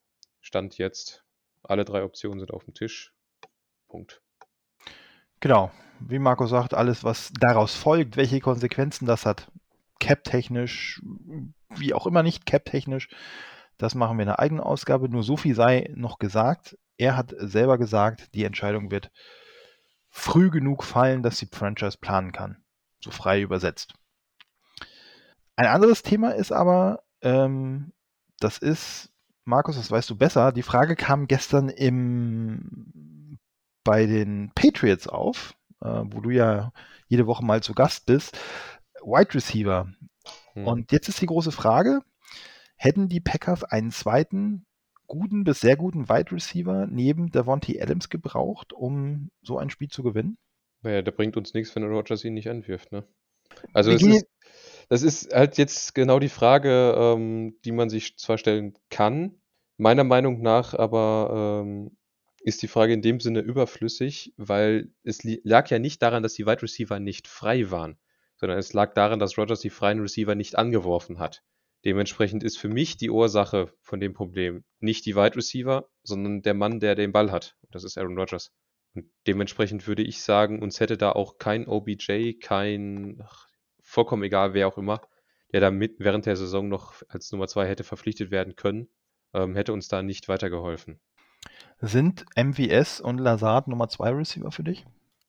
[0.41, 1.25] Stand jetzt,
[1.63, 3.15] alle drei Optionen sind auf dem Tisch.
[3.89, 4.23] Punkt.
[5.41, 9.51] Genau, wie Marco sagt, alles, was daraus folgt, welche Konsequenzen das hat,
[10.01, 11.03] cap-technisch,
[11.71, 13.09] wie auch immer nicht cap-technisch.
[13.79, 15.09] Das machen wir in einer eigenen Ausgabe.
[15.09, 16.77] Nur so viel sei noch gesagt.
[16.97, 19.11] Er hat selber gesagt, die Entscheidung wird
[20.11, 22.65] früh genug fallen, dass die Franchise planen kann.
[23.01, 23.95] So frei übersetzt.
[25.55, 27.93] Ein anderes Thema ist aber, ähm,
[28.41, 29.13] das ist,
[29.49, 33.39] Markus, das weißt du besser, die Frage kam gestern im,
[33.83, 36.71] bei den Patriots auf, äh, wo du ja
[37.09, 38.39] jede Woche mal zu Gast bist.
[39.03, 39.91] Wide Receiver.
[40.53, 40.67] Hm.
[40.67, 42.01] Und jetzt ist die große Frage,
[42.77, 44.67] hätten die Packers einen zweiten
[45.07, 50.03] guten bis sehr guten Wide Receiver neben Davonte Adams gebraucht, um so ein Spiel zu
[50.03, 50.37] gewinnen?
[50.83, 53.05] Naja, der bringt uns nichts, wenn Rogers ihn nicht anwirft, ne?
[53.73, 54.27] Also es ist,
[54.89, 59.41] das ist halt jetzt genau die Frage, ähm, die man sich zwar stellen kann,
[59.77, 61.97] meiner Meinung nach aber ähm,
[62.41, 66.47] ist die Frage in dem Sinne überflüssig, weil es lag ja nicht daran, dass die
[66.47, 67.99] Wide Receiver nicht frei waren
[68.39, 71.43] sondern es lag daran, dass Rogers die freien Receiver nicht angeworfen hat.
[71.85, 76.55] Dementsprechend ist für mich die Ursache von dem Problem nicht die Wide Receiver, sondern der
[76.55, 77.57] Mann, der den Ball hat.
[77.71, 78.53] Das ist Aaron Rodgers.
[78.95, 83.48] Und dementsprechend würde ich sagen, uns hätte da auch kein OBJ, kein, ach,
[83.89, 85.01] vollkommen egal, wer auch immer,
[85.53, 88.89] der da mit während der Saison noch als Nummer zwei hätte verpflichtet werden können,
[89.33, 91.01] ähm, hätte uns da nicht weitergeholfen.
[91.81, 94.85] Sind MVS und Lazard Nummer zwei Receiver für dich?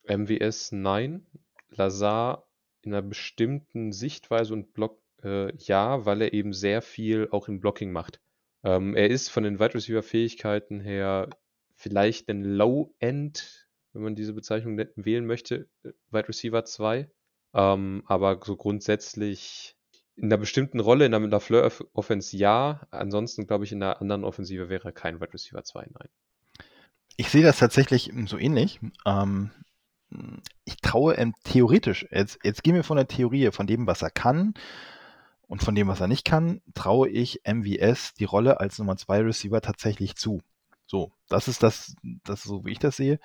[0.07, 1.25] MVS nein.
[1.69, 2.43] Lazard
[2.81, 7.59] in einer bestimmten Sichtweise und Block äh, ja, weil er eben sehr viel auch im
[7.59, 8.19] Blocking macht.
[8.63, 11.29] Ähm, er ist von den Wide Receiver Fähigkeiten her
[11.75, 17.09] vielleicht ein Low End, wenn man diese Bezeichnung wählen möchte, äh, Wide Receiver 2.
[17.53, 19.75] Ähm, aber so grundsätzlich
[20.15, 22.81] in einer bestimmten Rolle, in einer Fleur Offense ja.
[22.91, 26.09] Ansonsten glaube ich, in einer anderen Offensive wäre kein Wide Receiver 2, nein.
[27.15, 28.79] Ich sehe das tatsächlich so ähnlich.
[29.05, 29.51] Ähm,
[30.65, 34.09] ich traue ähm, theoretisch, jetzt, jetzt gehen wir von der Theorie, von dem, was er
[34.09, 34.53] kann
[35.47, 39.21] und von dem, was er nicht kann, traue ich MVS die Rolle als Nummer 2
[39.21, 40.41] Receiver tatsächlich zu.
[40.85, 43.19] So, das ist das, das ist so wie ich das sehe.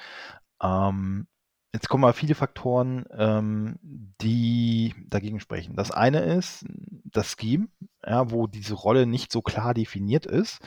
[0.62, 1.26] Ähm,
[1.74, 5.74] jetzt kommen mal viele Faktoren, ähm, die dagegen sprechen.
[5.74, 6.64] Das eine ist
[7.04, 7.66] das Scheme,
[8.06, 10.60] ja, wo diese Rolle nicht so klar definiert ist.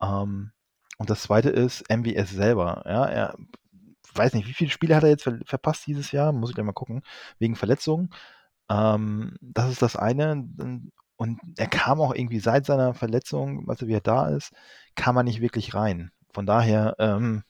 [0.00, 0.52] Ähm,
[0.98, 2.84] und das zweite ist MVS selber.
[2.86, 3.36] Ja, er
[4.14, 6.32] weiß nicht, wie viele Spiele hat er jetzt ver verpasst dieses Jahr?
[6.32, 7.02] Muss ich gleich mal gucken,
[7.40, 8.10] wegen Verletzungen.
[8.70, 10.48] Ähm, das ist das eine.
[11.16, 14.52] Und er kam auch irgendwie seit seiner Verletzung, also wie er da ist,
[14.94, 16.12] kam er nicht wirklich rein.
[16.32, 17.42] Von daher ähm,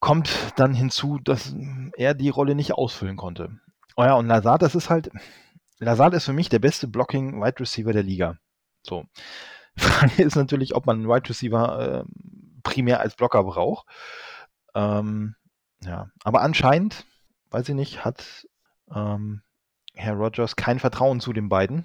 [0.00, 1.54] kommt dann hinzu, dass
[1.96, 3.60] er die Rolle nicht ausfüllen konnte.
[3.96, 5.10] Oh ja, und Lazard, das ist halt,
[5.78, 8.38] Lazard ist für mich der beste Blocking Wide Receiver der Liga.
[8.82, 9.04] So.
[9.76, 12.04] Frage ist natürlich, ob man einen Wide Receiver äh,
[12.62, 13.86] primär als Blocker braucht.
[14.74, 15.36] Ähm,
[15.82, 17.06] ja, aber anscheinend,
[17.50, 18.46] weiß ich nicht, hat
[18.94, 19.42] ähm,
[19.94, 21.84] Herr Rogers kein Vertrauen zu den beiden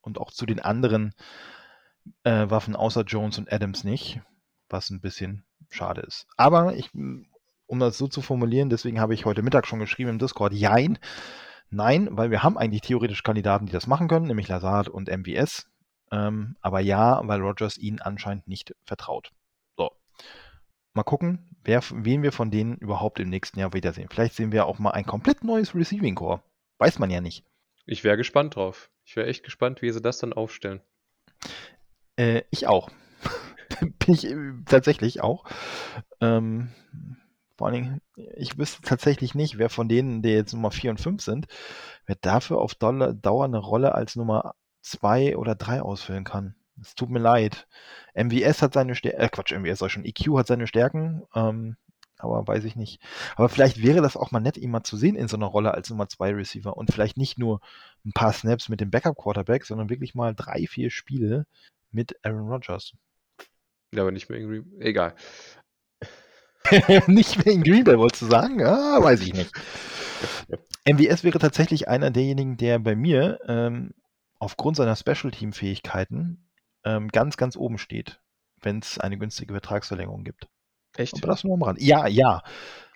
[0.00, 1.14] und auch zu den anderen
[2.24, 4.20] äh, Waffen außer Jones und Adams nicht,
[4.68, 6.26] was ein bisschen schade ist.
[6.36, 6.90] Aber ich,
[7.66, 10.98] um das so zu formulieren, deswegen habe ich heute Mittag schon geschrieben im Discord, jein.
[11.70, 15.66] Nein, weil wir haben eigentlich theoretisch Kandidaten, die das machen können, nämlich Lazard und MVS.
[16.10, 19.30] Ähm, aber ja, weil Rogers ihnen anscheinend nicht vertraut.
[19.78, 19.90] So.
[20.92, 24.08] Mal gucken, wer, wen wir von denen überhaupt im nächsten Jahr wiedersehen.
[24.10, 26.42] Vielleicht sehen wir auch mal ein komplett neues Receiving Core.
[26.78, 27.44] Weiß man ja nicht.
[27.86, 28.90] Ich wäre gespannt drauf.
[29.04, 30.82] Ich wäre echt gespannt, wie sie das dann aufstellen.
[32.16, 32.90] Äh, ich auch.
[33.80, 35.44] Bin ich äh, tatsächlich auch.
[36.20, 36.68] Ähm,
[37.62, 38.00] vor allen Dingen,
[38.34, 41.46] ich wüsste tatsächlich nicht, wer von denen, die jetzt Nummer 4 und 5 sind,
[42.06, 46.56] wer dafür auf Dauer eine Rolle als Nummer 2 oder 3 ausfüllen kann.
[46.80, 47.68] Es tut mir leid.
[48.14, 51.76] MWS hat seine Stärken, äh, Quatsch, MWS sag schon, EQ hat seine Stärken, ähm,
[52.18, 53.00] aber weiß ich nicht.
[53.36, 55.72] Aber vielleicht wäre das auch mal nett, ihn mal zu sehen in so einer Rolle
[55.72, 57.60] als Nummer 2 Receiver und vielleicht nicht nur
[58.04, 61.46] ein paar Snaps mit dem Backup Quarterback, sondern wirklich mal drei, vier Spiele
[61.92, 62.92] mit Aaron Rodgers.
[63.94, 65.14] Ja, aber nicht mehr irgendwie, egal.
[67.06, 68.62] nicht wegen Green Bay, wolltest du sagen?
[68.64, 69.52] Ah, weiß ich nicht.
[70.84, 73.94] MWS wäre tatsächlich einer derjenigen, der bei mir ähm,
[74.38, 76.48] aufgrund seiner Special-Team-Fähigkeiten
[76.84, 78.20] ähm, ganz, ganz oben steht,
[78.60, 80.48] wenn es eine günstige Vertragsverlängerung gibt.
[80.96, 81.14] Echt?
[81.14, 81.80] Aber das nur am Rand.
[81.80, 82.42] Ja, ja.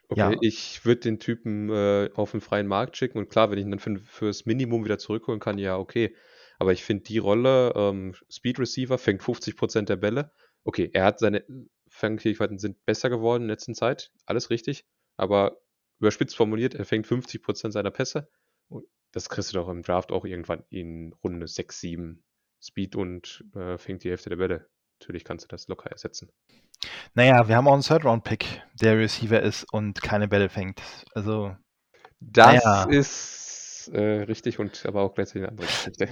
[0.08, 0.32] Okay, Ja.
[0.40, 3.70] ich würde den Typen äh, auf den freien Markt schicken und klar, wenn ich ihn
[3.70, 6.14] dann für, fürs Minimum wieder zurückholen kann, ja, okay.
[6.58, 10.32] Aber ich finde die Rolle, ähm, Speed Receiver, fängt 50% der Bälle.
[10.64, 11.44] Okay, er hat seine
[11.96, 14.84] Fangfähigkeiten sind besser geworden in der letzten Zeit, alles richtig.
[15.16, 15.58] Aber
[15.98, 18.28] überspitzt formuliert, er fängt 50% seiner Pässe.
[18.68, 22.22] Und das kriegst du doch im Draft auch irgendwann in Runde 6, 7
[22.62, 24.68] Speed und äh, fängt die Hälfte der Bälle.
[25.00, 26.30] Natürlich kannst du das locker ersetzen.
[27.14, 30.82] Naja, wir haben auch einen Third-Round-Pick, der Receiver ist und keine Bälle fängt.
[31.14, 31.56] Also,
[32.20, 32.84] Das Naja.
[32.90, 33.45] ist
[33.88, 36.08] äh, richtig und aber auch gleichzeitig eine andere Geschichte.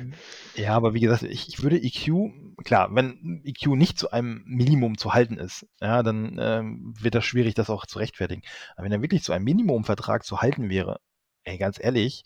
[0.56, 2.32] ja, aber wie gesagt, ich, ich würde EQ,
[2.64, 7.24] klar, wenn EQ nicht zu einem Minimum zu halten ist, ja, dann ähm, wird das
[7.24, 8.42] schwierig, das auch zu rechtfertigen.
[8.76, 11.00] Aber wenn er wirklich zu einem Minimumvertrag zu halten wäre,
[11.44, 12.24] ey, ganz ehrlich,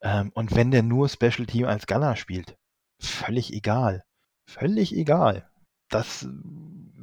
[0.00, 2.56] ähm, und wenn der nur Special Team als Gunner spielt,
[3.00, 4.04] völlig egal.
[4.46, 5.48] Völlig egal.
[5.90, 6.26] Das,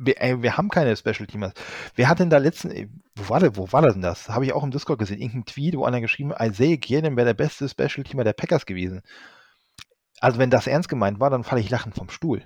[0.06, 1.54] wir, ey, wir haben keine Special Teamers.
[1.96, 4.30] Wer hat denn da letzten, ey, wo war, der, wo war denn das?
[4.30, 5.20] Habe ich auch im Discord gesehen.
[5.20, 8.66] Irgendein Tweet, wo einer geschrieben hat, Isaiah Gierden wäre der beste Special Teamer der Packers
[8.66, 9.02] gewesen.
[10.20, 12.46] Also wenn das ernst gemeint war, dann falle ich lachend vom Stuhl.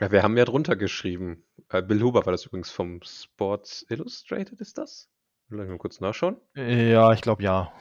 [0.00, 1.44] Ja, wir haben ja drunter geschrieben.
[1.70, 5.08] Äh, Bill Huber war das übrigens vom Sports Illustrated, ist das?
[5.48, 6.36] Mich mal kurz nachschauen.
[6.54, 7.72] Ja, ich glaube ja.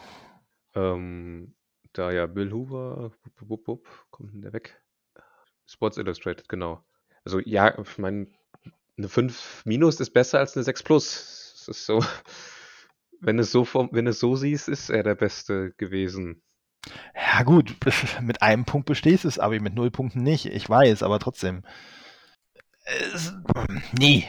[0.74, 1.54] Ähm,
[1.94, 4.82] da ja Bill Hoover, wupp, wupp, wupp, kommt denn der weg?
[5.66, 6.84] Sports Illustrated, genau.
[7.26, 8.28] Also ja, ich meine,
[8.98, 11.64] eine 5 minus ist besser als eine 6 plus.
[11.66, 12.04] Das ist so,
[13.22, 16.42] wenn es so vom, wenn es so siehst, ist er der Beste gewesen.
[17.16, 17.76] Ja gut,
[18.22, 20.46] mit einem Punkt bestehst du es, aber mit null Punkten nicht.
[20.46, 21.64] Ich weiß, aber trotzdem.
[23.14, 23.34] Es,
[23.98, 24.26] nee.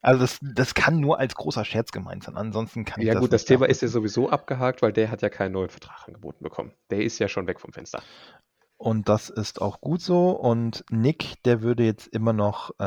[0.00, 2.36] Also das, das kann nur als großer Scherz gemeint sein.
[2.36, 5.10] Ansonsten kann ich Ja das gut, das nicht Thema ist ja sowieso abgehakt, weil der
[5.10, 6.72] hat ja keinen neuen Vertrag angeboten bekommen.
[6.90, 8.02] Der ist ja schon weg vom Fenster.
[8.78, 10.30] Und das ist auch gut so.
[10.30, 12.84] Und Nick, der würde jetzt immer noch äh,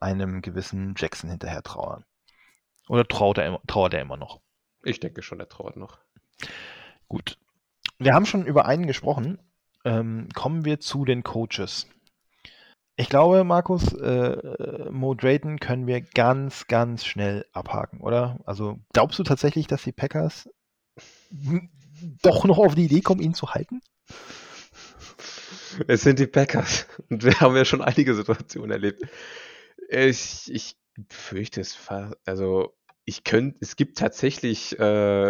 [0.00, 2.04] einem gewissen Jackson hinterher trauern.
[2.88, 4.40] Oder traut er, immer- trauert er immer noch?
[4.82, 5.98] Ich denke schon, der trauert noch.
[7.08, 7.38] Gut.
[7.98, 9.38] Wir haben schon über einen gesprochen.
[9.84, 11.86] Ähm, kommen wir zu den Coaches.
[12.96, 18.38] Ich glaube, Markus, äh, Mo Drayton können wir ganz, ganz schnell abhaken, oder?
[18.46, 20.48] Also glaubst du tatsächlich, dass die Packers
[22.22, 23.82] doch noch auf die Idee kommen, ihn zu halten?
[25.88, 26.86] Es sind die Packers.
[27.10, 29.02] Und wir haben ja schon einige Situationen erlebt.
[29.88, 30.76] Ich, ich
[31.10, 34.82] fürchte es fa- Also, ich könnte, es gibt tatsächlich, äh,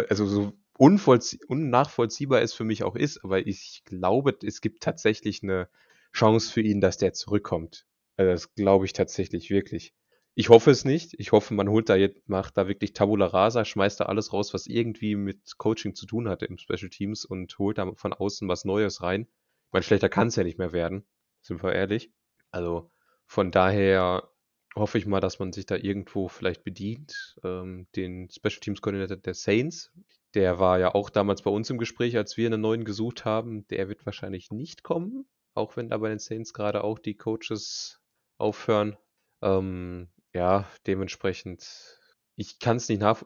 [0.09, 5.69] also so unnachvollziehbar es für mich auch ist, aber ich glaube, es gibt tatsächlich eine
[6.13, 7.87] Chance für ihn, dass der zurückkommt.
[8.17, 9.95] Also das glaube ich tatsächlich wirklich.
[10.37, 11.15] Ich hoffe es nicht.
[11.19, 14.53] Ich hoffe, man holt da jetzt, macht da wirklich Tabula Rasa, schmeißt da alles raus,
[14.55, 18.49] was irgendwie mit Coaching zu tun hatte im Special Teams und holt da von außen
[18.49, 19.29] was Neues rein.
[19.73, 21.05] Meine, schlechter kann es ja nicht mehr werden,
[21.41, 22.13] sind wir ehrlich.
[22.51, 22.91] Also
[23.27, 24.29] von daher
[24.75, 27.37] hoffe ich mal, dass man sich da irgendwo vielleicht bedient.
[27.45, 29.93] Ähm, den Special Teams Koordinator der Saints,
[30.35, 33.67] der war ja auch damals bei uns im Gespräch, als wir einen neuen gesucht haben.
[33.69, 38.01] Der wird wahrscheinlich nicht kommen, auch wenn da bei den Saints gerade auch die Coaches
[38.37, 38.97] aufhören.
[39.43, 42.01] Ähm, ja, dementsprechend,
[42.35, 43.23] ich kann es nicht nach.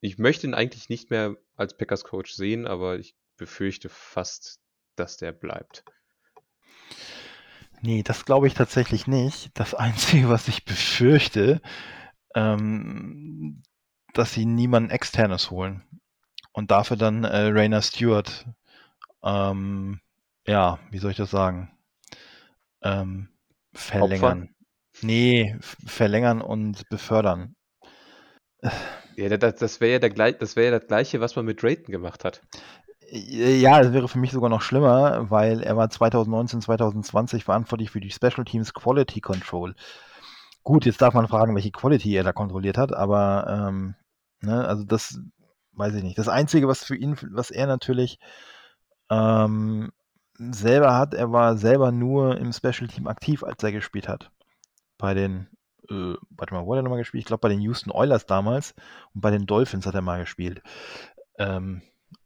[0.00, 4.60] Ich möchte ihn eigentlich nicht mehr als Packers Coach sehen, aber ich befürchte fast,
[4.98, 5.84] dass der bleibt.
[7.80, 9.50] Nee, das glaube ich tatsächlich nicht.
[9.54, 11.60] Das Einzige, was ich befürchte,
[12.34, 13.62] ähm,
[14.14, 15.82] dass sie niemanden externes holen
[16.52, 18.46] und dafür dann äh, Rainer Stewart,
[19.24, 20.00] ähm,
[20.46, 21.70] ja, wie soll ich das sagen,
[22.82, 23.28] ähm,
[23.72, 24.48] verlängern.
[25.00, 27.54] Nee, f- verlängern und befördern.
[29.16, 32.24] Ja, das, das wäre ja, der, wär ja das gleiche, was man mit Drayton gemacht
[32.24, 32.42] hat.
[33.10, 38.00] Ja, das wäre für mich sogar noch schlimmer, weil er war 2019, 2020 verantwortlich für
[38.00, 39.74] die Special Teams Quality Control.
[40.62, 43.94] Gut, jetzt darf man fragen, welche Quality er da kontrolliert hat, aber ähm,
[44.42, 45.18] ne, also das
[45.72, 46.18] weiß ich nicht.
[46.18, 48.18] Das Einzige, was für ihn, was er natürlich
[49.10, 49.90] ähm,
[50.38, 54.30] selber hat, er war selber nur im Special Team aktiv, als er gespielt hat.
[54.98, 55.48] Bei den,
[55.90, 57.22] äh, warte mal, wo hat er nochmal gespielt?
[57.22, 58.74] Ich glaube bei den Houston Oilers damals
[59.14, 60.62] und bei den Dolphins hat er mal gespielt.
[61.38, 61.82] Ähm,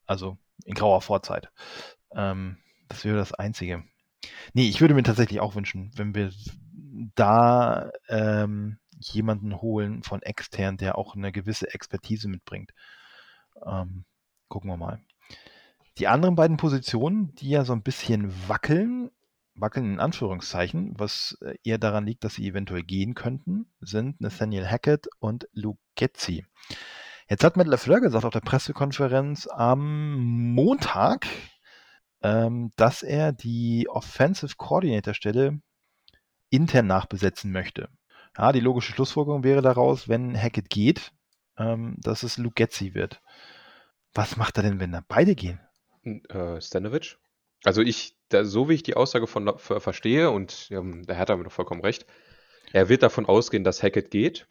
[0.07, 1.51] also in grauer Vorzeit.
[2.15, 2.59] Ähm,
[2.89, 3.85] das wäre das Einzige.
[4.53, 6.31] Nee, ich würde mir tatsächlich auch wünschen, wenn wir
[7.15, 12.73] da ähm, jemanden holen von extern, der auch eine gewisse Expertise mitbringt.
[13.65, 14.05] Ähm,
[14.49, 15.01] gucken wir mal.
[15.99, 19.11] Die anderen beiden Positionen, die ja so ein bisschen wackeln,
[19.55, 24.67] wackeln in Anführungszeichen, was äh, eher daran liegt, dass sie eventuell gehen könnten, sind Nathaniel
[24.67, 26.47] Hackett und Luke Getzi.
[27.33, 31.27] Jetzt hat Matt LaFleur gesagt auf der Pressekonferenz am Montag,
[32.23, 35.59] ähm, dass er die Offensive Coordinator Stelle
[36.51, 37.89] intern nachbesetzen möchte.
[38.37, 41.13] Ja, die logische Schlussfolgerung wäre daraus, wenn Hackett geht,
[41.57, 43.23] ähm, dass es Luke Getzi wird.
[44.13, 45.59] Was macht er denn, wenn da beide gehen?
[46.05, 47.17] Äh, Stanovic?
[47.65, 51.51] Also ich, da, so wie ich die Aussage von verstehe, und ähm, der hat damit
[51.51, 52.05] vollkommen recht,
[52.75, 54.47] er wird davon ausgehen, dass Hackett geht.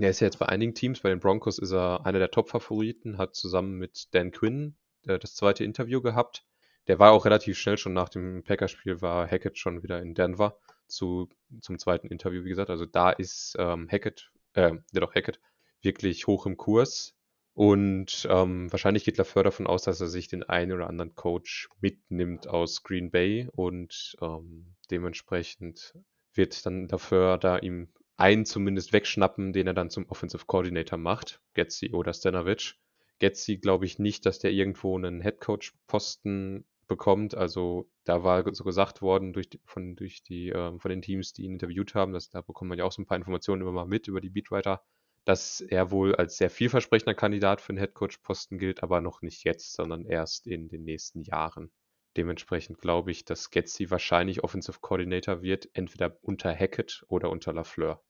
[0.00, 3.18] Er ist ja jetzt bei einigen Teams, bei den Broncos ist er einer der Top-Favoriten,
[3.18, 4.76] hat zusammen mit Dan Quinn
[5.06, 6.46] äh, das zweite Interview gehabt.
[6.86, 10.58] Der war auch relativ schnell schon nach dem Packerspiel, war Hackett schon wieder in Denver
[10.86, 11.28] zu,
[11.60, 12.70] zum zweiten Interview, wie gesagt.
[12.70, 15.38] Also da ist ähm, Hackett, äh, ja doch Hackett,
[15.82, 17.14] wirklich hoch im Kurs.
[17.52, 21.68] Und ähm, wahrscheinlich geht LaFleur davon aus, dass er sich den einen oder anderen Coach
[21.80, 25.94] mitnimmt aus Green Bay und ähm, dementsprechend
[26.32, 27.88] wird dann LaFleur da ihm
[28.20, 32.76] einen zumindest wegschnappen, den er dann zum Offensive Coordinator macht, Getzi oder Stanovic.
[33.18, 37.34] Getzi glaube ich nicht, dass der irgendwo einen Headcoach-Posten bekommt.
[37.34, 41.32] Also da war so gesagt worden durch die, von, durch die, äh, von den Teams,
[41.32, 43.72] die ihn interviewt haben, dass, da bekommt man ja auch so ein paar Informationen immer
[43.72, 44.82] mal mit über die Beatwriter
[45.24, 49.74] dass er wohl als sehr vielversprechender Kandidat für den Headcoach-Posten gilt, aber noch nicht jetzt,
[49.74, 51.70] sondern erst in den nächsten Jahren.
[52.16, 58.02] Dementsprechend glaube ich, dass Getzi wahrscheinlich Offensive Coordinator wird, entweder unter Hackett oder unter Lafleur.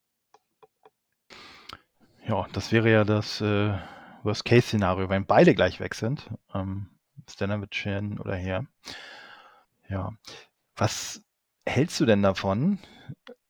[2.30, 3.74] Ja, das wäre ja das äh,
[4.22, 6.30] Worst-Case-Szenario, wenn beide gleich weg sind.
[6.54, 6.86] Ähm,
[7.28, 8.66] Stanovic hin oder her.
[9.88, 10.12] Ja.
[10.76, 11.24] Was
[11.66, 12.78] hältst du denn davon,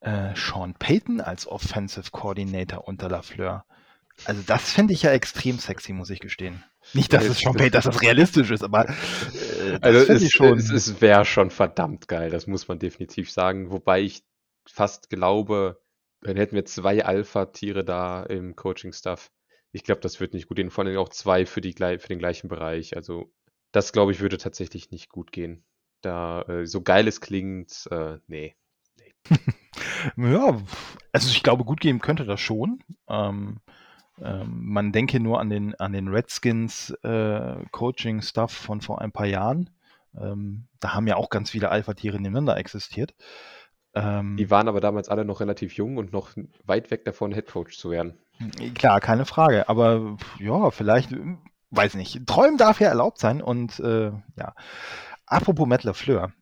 [0.00, 3.66] äh, Sean Payton als Offensive Coordinator unter Lafleur.
[4.24, 6.64] Also das fände ich ja extrem sexy, muss ich gestehen.
[6.94, 10.56] Nicht, dass es Sean Payton, dass das realistisch ist, aber äh, also es, schon...
[10.56, 13.70] es, es wäre schon verdammt geil, das muss man definitiv sagen.
[13.70, 14.22] Wobei ich
[14.66, 15.79] fast glaube,
[16.22, 19.30] dann hätten wir zwei Alpha-Tiere da im Coaching-Stuff.
[19.72, 20.70] Ich glaube, das wird nicht gut gehen.
[20.70, 22.96] Vor allem auch zwei für, die, für den gleichen Bereich.
[22.96, 23.32] Also
[23.72, 25.64] das, glaube ich, würde tatsächlich nicht gut gehen.
[26.02, 28.56] Da äh, so geil es klingt, äh, nee.
[28.98, 29.36] nee.
[30.16, 30.60] Ja,
[31.12, 32.82] also ich glaube, gut gehen könnte das schon.
[33.08, 33.60] Ähm,
[34.18, 39.70] ähm, man denke nur an den, an den Redskins äh, von vor ein paar Jahren.
[40.18, 43.14] Ähm, da haben ja auch ganz viele Alpha-Tiere nebeneinander existiert.
[43.94, 46.30] Ähm, Die waren aber damals alle noch relativ jung und noch
[46.64, 48.18] weit weg davon, Headcoach zu werden.
[48.74, 49.68] Klar, keine Frage.
[49.68, 51.14] Aber ja, vielleicht,
[51.70, 52.26] weiß nicht.
[52.26, 53.42] Träumen darf ja erlaubt sein.
[53.42, 54.54] Und äh, ja,
[55.26, 56.32] apropos Matt LaFleur.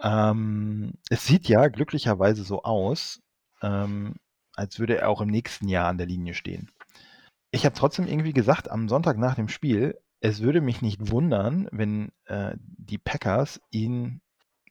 [0.00, 3.20] Ähm, es sieht ja glücklicherweise so aus,
[3.62, 4.16] ähm,
[4.54, 6.70] als würde er auch im nächsten Jahr an der Linie stehen.
[7.50, 11.68] Ich habe trotzdem irgendwie gesagt, am Sonntag nach dem Spiel, es würde mich nicht wundern,
[11.70, 14.20] wenn äh, die Packers ihn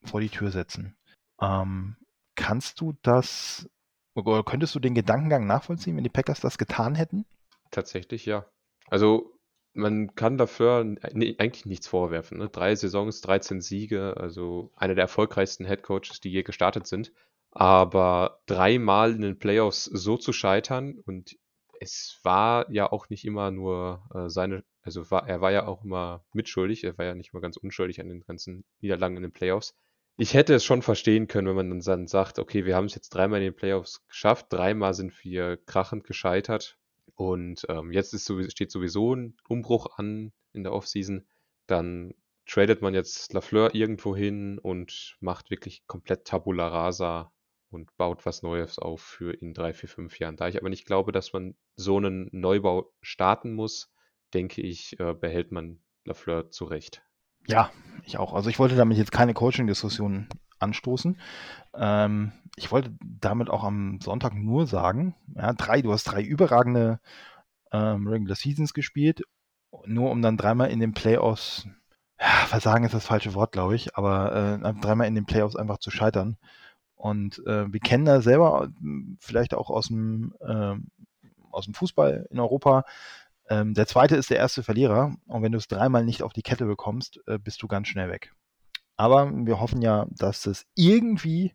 [0.04, 0.95] vor die Tür setzen.
[1.41, 1.97] Ähm,
[2.35, 3.69] kannst du das,
[4.15, 7.25] oder könntest du den Gedankengang nachvollziehen, wenn die Packers das getan hätten?
[7.71, 8.45] Tatsächlich, ja.
[8.87, 9.37] Also
[9.73, 12.37] man kann dafür nee, eigentlich nichts vorwerfen.
[12.39, 12.49] Ne?
[12.49, 17.13] Drei Saisons, 13 Siege, also einer der erfolgreichsten Headcoaches, die je gestartet sind.
[17.51, 21.37] Aber dreimal in den Playoffs so zu scheitern und
[21.79, 25.83] es war ja auch nicht immer nur äh, seine, also war, er war ja auch
[25.83, 29.31] immer mitschuldig, er war ja nicht mal ganz unschuldig an den ganzen Niederlagen in den
[29.31, 29.75] Playoffs.
[30.22, 33.09] Ich hätte es schon verstehen können, wenn man dann sagt, okay, wir haben es jetzt
[33.09, 36.78] dreimal in den Playoffs geschafft, dreimal sind wir krachend gescheitert
[37.15, 41.26] und ähm, jetzt ist, steht sowieso ein Umbruch an in der Offseason.
[41.65, 42.13] Dann
[42.45, 47.32] tradet man jetzt Lafleur irgendwo hin und macht wirklich komplett Tabula Rasa
[47.72, 50.38] und baut was Neues auf für in drei, vier, fünf Jahren.
[50.38, 53.91] Da ich aber nicht glaube, dass man so einen Neubau starten muss,
[54.36, 57.01] denke ich, äh, behält man Lafleur zurecht.
[57.47, 57.71] Ja,
[58.05, 58.33] ich auch.
[58.33, 60.27] Also ich wollte damit jetzt keine Coaching-Diskussion
[60.59, 61.19] anstoßen.
[61.75, 66.99] Ähm, ich wollte damit auch am Sonntag nur sagen, ja, drei, du hast drei überragende
[67.71, 69.23] ähm, Regular Seasons gespielt,
[69.85, 71.67] nur um dann dreimal in den Playoffs,
[72.19, 75.79] ja, Versagen ist das falsche Wort, glaube ich, aber äh, dreimal in den Playoffs einfach
[75.79, 76.37] zu scheitern.
[76.95, 78.69] Und äh, wir kennen da selber
[79.19, 80.75] vielleicht auch aus dem, äh,
[81.51, 82.85] aus dem Fußball in Europa.
[83.52, 85.14] Ähm, der zweite ist der erste Verlierer.
[85.28, 88.10] Und wenn du es dreimal nicht auf die Kette bekommst, äh, bist du ganz schnell
[88.10, 88.34] weg.
[88.95, 91.54] Aber wir hoffen ja, dass es irgendwie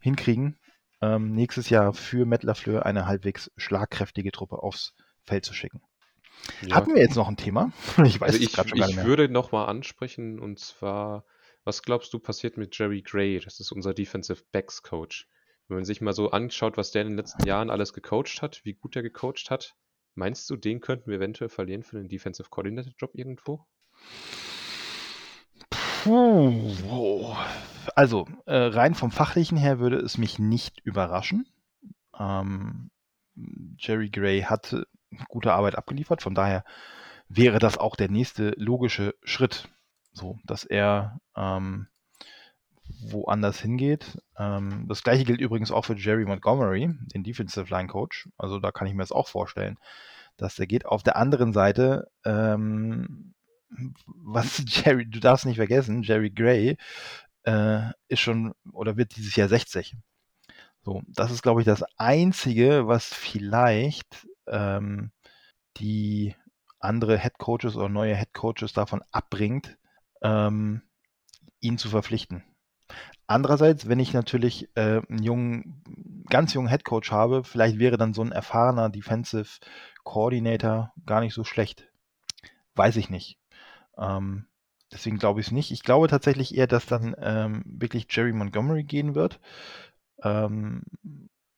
[0.00, 0.58] hinkriegen,
[1.02, 5.82] ähm, nächstes Jahr für Matt LaFleur eine halbwegs schlagkräftige Truppe aufs Feld zu schicken.
[6.62, 6.76] Ja.
[6.76, 7.72] Hatten wir jetzt noch ein Thema?
[8.04, 9.04] Ich weiß also ich, schon gar nicht mehr.
[9.04, 11.26] Ich würde nochmal ansprechen und zwar,
[11.64, 13.38] was glaubst du passiert mit Jerry Gray?
[13.38, 15.28] Das ist unser Defensive Backs Coach.
[15.68, 18.64] Wenn man sich mal so anschaut, was der in den letzten Jahren alles gecoacht hat,
[18.64, 19.76] wie gut er gecoacht hat,
[20.14, 23.66] meinst du, den könnten wir eventuell verlieren für den Defensive Coordinator Job irgendwo?
[25.70, 27.34] Puh.
[27.94, 31.46] Also, äh, rein vom Fachlichen her würde es mich nicht überraschen.
[32.18, 32.90] Ähm,
[33.78, 34.76] Jerry Gray hat
[35.28, 36.64] gute Arbeit abgeliefert, von daher
[37.28, 39.68] wäre das auch der nächste logische Schritt,
[40.12, 41.88] so dass er ähm,
[43.12, 44.18] woanders hingeht.
[44.38, 48.28] Ähm, das gleiche gilt übrigens auch für Jerry Montgomery, den Defensive Line Coach.
[48.36, 49.78] Also da kann ich mir das auch vorstellen,
[50.36, 50.86] dass der geht.
[50.86, 53.34] Auf der anderen Seite, ähm,
[54.06, 56.76] was Jerry, du darfst nicht vergessen, Jerry Gray
[57.44, 59.96] äh, ist schon oder wird dieses Jahr 60.
[60.82, 65.12] So, das ist, glaube ich, das Einzige, was vielleicht ähm,
[65.78, 66.36] die
[66.78, 69.78] andere Head Coaches oder neue Head Coaches davon abbringt,
[70.22, 70.82] ähm,
[71.60, 72.44] ihn zu verpflichten.
[73.26, 78.12] Andererseits, wenn ich natürlich äh, einen jungen, ganz jungen Head Coach habe, vielleicht wäre dann
[78.12, 79.60] so ein erfahrener Defensive
[80.02, 81.88] Coordinator gar nicht so schlecht.
[82.74, 83.38] Weiß ich nicht.
[83.96, 84.46] Ähm,
[84.92, 85.70] deswegen glaube ich es nicht.
[85.70, 89.40] Ich glaube tatsächlich eher, dass dann ähm, wirklich Jerry Montgomery gehen wird.
[90.22, 90.82] Ähm,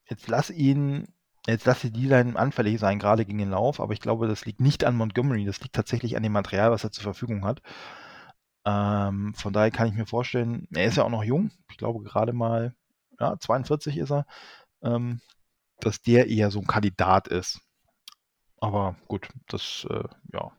[0.08, 1.08] jetzt lass ihn,
[1.46, 4.60] jetzt lass die D-Line anfällig sein, gerade gegen den Lauf, aber ich glaube, das liegt
[4.60, 7.60] nicht an Montgomery, das liegt tatsächlich an dem Material, was er zur Verfügung hat.
[8.66, 12.02] Ähm, von daher kann ich mir vorstellen, er ist ja auch noch jung, ich glaube
[12.02, 12.74] gerade mal,
[13.20, 14.26] ja, 42 ist er,
[14.82, 15.20] ähm,
[15.78, 17.60] dass der eher so ein Kandidat ist.
[18.58, 20.50] Aber gut, das, äh, ja,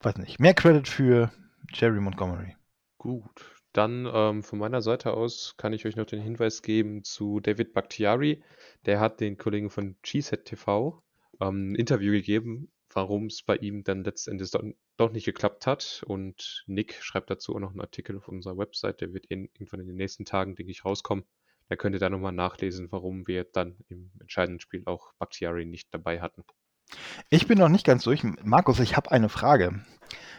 [0.00, 0.38] weiß nicht.
[0.38, 1.32] Mehr Credit für
[1.72, 2.56] Jerry Montgomery.
[2.98, 3.24] Gut,
[3.72, 7.72] dann ähm, von meiner Seite aus kann ich euch noch den Hinweis geben zu David
[7.72, 8.44] Bakhtiari.
[8.86, 11.02] Der hat den Kollegen von Cheesehead TV
[11.40, 14.50] ähm, ein Interview gegeben, warum es bei ihm dann letztendlich
[14.96, 16.02] doch, nicht geklappt hat.
[16.06, 19.00] Und Nick schreibt dazu auch noch einen Artikel auf unserer Website.
[19.00, 21.24] Der wird in, irgendwann in den nächsten Tagen, denke ich, rauskommen.
[21.68, 25.92] Da könnt ihr da nochmal nachlesen, warum wir dann im entscheidenden Spiel auch Bakhtiari nicht
[25.92, 26.44] dabei hatten.
[27.28, 28.22] Ich bin noch nicht ganz durch.
[28.42, 29.84] Markus, ich habe eine Frage.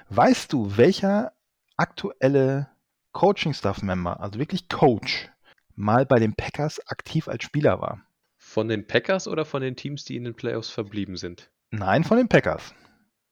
[0.10, 1.34] Weißt du, welcher
[1.78, 2.70] aktuelle
[3.12, 5.30] Coaching-Staff-Member, also wirklich Coach,
[5.76, 8.02] mal bei den Packers aktiv als Spieler war.
[8.38, 11.52] Von den Packers oder von den Teams, die in den Playoffs verblieben sind?
[11.72, 12.74] Nein, von den Packers.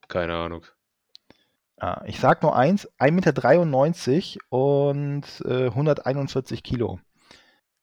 [0.07, 0.63] Keine Ahnung.
[1.79, 6.99] Ah, ich sag nur eins, 1,93 Meter und äh, 141 Kilo.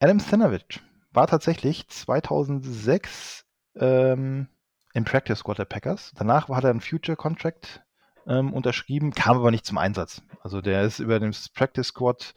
[0.00, 0.80] Adam Stanovich
[1.12, 3.44] war tatsächlich 2006
[3.76, 4.48] ähm,
[4.94, 6.12] im Practice Squad der Packers.
[6.16, 7.84] Danach hat er einen Future Contract
[8.26, 10.22] ähm, unterschrieben, kam aber nicht zum Einsatz.
[10.40, 12.34] Also der ist über den Practice Squad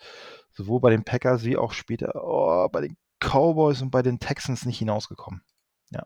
[0.51, 4.65] sowohl bei den Packers wie auch später oh, bei den Cowboys und bei den Texans
[4.65, 5.41] nicht hinausgekommen.
[5.89, 6.05] Ja.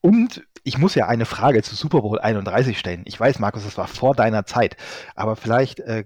[0.00, 3.02] Und ich muss ja eine Frage zu Super Bowl 31 stellen.
[3.06, 4.76] Ich weiß, Markus, das war vor deiner Zeit,
[5.14, 6.04] aber vielleicht äh,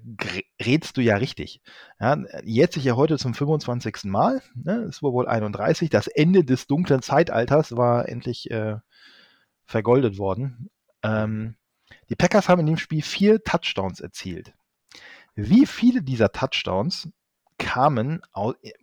[0.64, 1.60] rätst du ja richtig.
[2.00, 4.04] Ja, jetzt sich ja heute zum 25.
[4.04, 8.76] Mal, ne, Super Bowl 31, das Ende des dunklen Zeitalters war endlich äh,
[9.66, 10.70] vergoldet worden.
[11.02, 11.56] Ähm,
[12.08, 14.54] die Packers haben in dem Spiel vier Touchdowns erzielt.
[15.34, 17.08] Wie viele dieser Touchdowns
[17.58, 18.22] kamen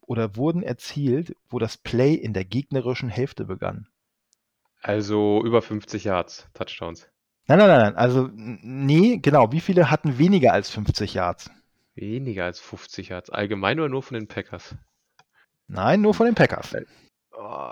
[0.02, 3.88] oder wurden erzielt, wo das Play in der gegnerischen Hälfte begann?
[4.82, 7.10] Also über 50 Yards Touchdowns.
[7.48, 7.96] Nein, nein, nein, nein.
[7.96, 9.52] Also, nee, genau.
[9.52, 11.52] Wie viele hatten weniger als 50 Yards?
[11.96, 13.30] Weniger als 50 Yards.
[13.30, 14.76] Allgemein oder nur von den Packers?
[15.68, 16.76] Nein, nur von den Packers.
[17.32, 17.72] Oh,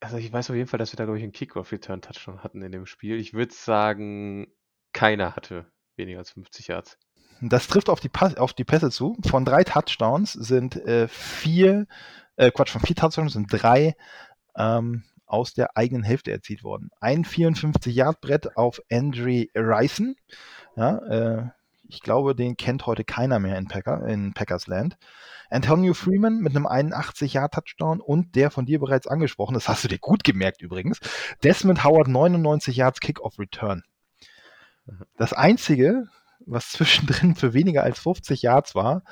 [0.00, 2.72] also ich weiß auf jeden Fall, dass wir da, glaube ich, einen Kickoff-Return-Touchdown hatten in
[2.72, 3.18] dem Spiel.
[3.18, 4.46] Ich würde sagen,
[4.92, 6.98] keiner hatte weniger als 50 Yards.
[7.40, 9.16] Das trifft auf die, Pass auf die Pässe zu.
[9.26, 11.86] Von drei Touchdowns sind äh, vier,
[12.36, 13.94] äh, Quatsch, von vier Touchdowns sind drei
[14.56, 16.90] ähm, aus der eigenen Hälfte erzielt worden.
[17.00, 20.16] Ein 54-Yard-Brett auf Andre Rison.
[20.76, 21.50] Ja, äh,
[21.88, 24.96] ich glaube, den kennt heute keiner mehr in, Packer, in Packers Land.
[25.50, 29.98] Antonio Freeman mit einem 81-Yard-Touchdown und der von dir bereits angesprochen, das hast du dir
[29.98, 31.00] gut gemerkt übrigens,
[31.44, 33.84] Desmond Howard 99 Yards Kickoff Return.
[35.16, 36.08] Das Einzige,
[36.40, 39.02] was zwischendrin für weniger als 50 Yards war,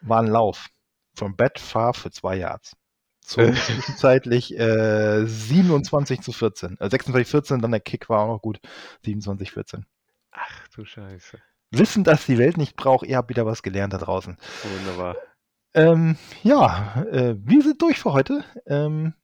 [0.00, 0.68] war ein Lauf
[1.14, 2.76] von Bad Far für zwei Yards.
[3.22, 6.78] Zu zwischenzeitlich äh, 27 zu 14.
[6.80, 8.60] Äh, 26 14, dann der Kick war auch noch gut.
[9.04, 9.86] 27 14.
[10.32, 11.38] Ach du Scheiße.
[11.70, 14.36] Wissen, dass die Welt nicht braucht, ihr habt wieder was gelernt da draußen.
[14.78, 15.16] Wunderbar.
[15.74, 18.44] Ähm, ja, äh, wir sind durch für heute.
[18.66, 19.14] Ähm,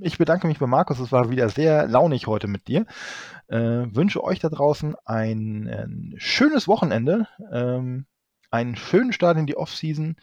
[0.00, 0.98] ich bedanke mich bei Markus.
[0.98, 2.84] Es war wieder sehr launig heute mit dir.
[3.48, 8.06] Äh, wünsche euch da draußen ein, ein schönes Wochenende, ähm,
[8.50, 10.16] einen schönen Start in die Offseason.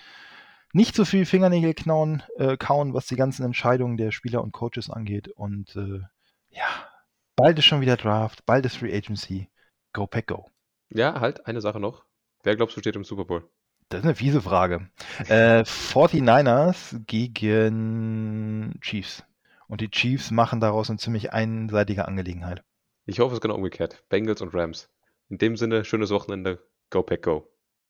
[0.74, 4.89] Nicht zu viel Fingernägel knauen, äh, kauen, was die ganzen Entscheidungen der Spieler und Coaches
[4.89, 5.28] angeht.
[5.30, 6.01] Und äh,
[6.49, 6.88] ja,
[7.36, 9.49] bald ist schon wieder Draft, bald ist Free Agency.
[9.93, 10.49] Go Pack Go.
[10.89, 12.05] Ja, halt, eine Sache noch.
[12.43, 13.49] Wer glaubst du steht im Super Bowl?
[13.89, 14.89] Das ist eine fiese Frage.
[15.28, 19.24] Äh, 49ers gegen Chiefs.
[19.67, 22.63] Und die Chiefs machen daraus eine ziemlich einseitige Angelegenheit.
[23.05, 24.03] Ich hoffe, es ist genau umgekehrt.
[24.07, 24.89] Bengals und Rams.
[25.28, 26.59] In dem Sinne, schönes Wochenende.
[26.89, 27.51] Go Pack Go.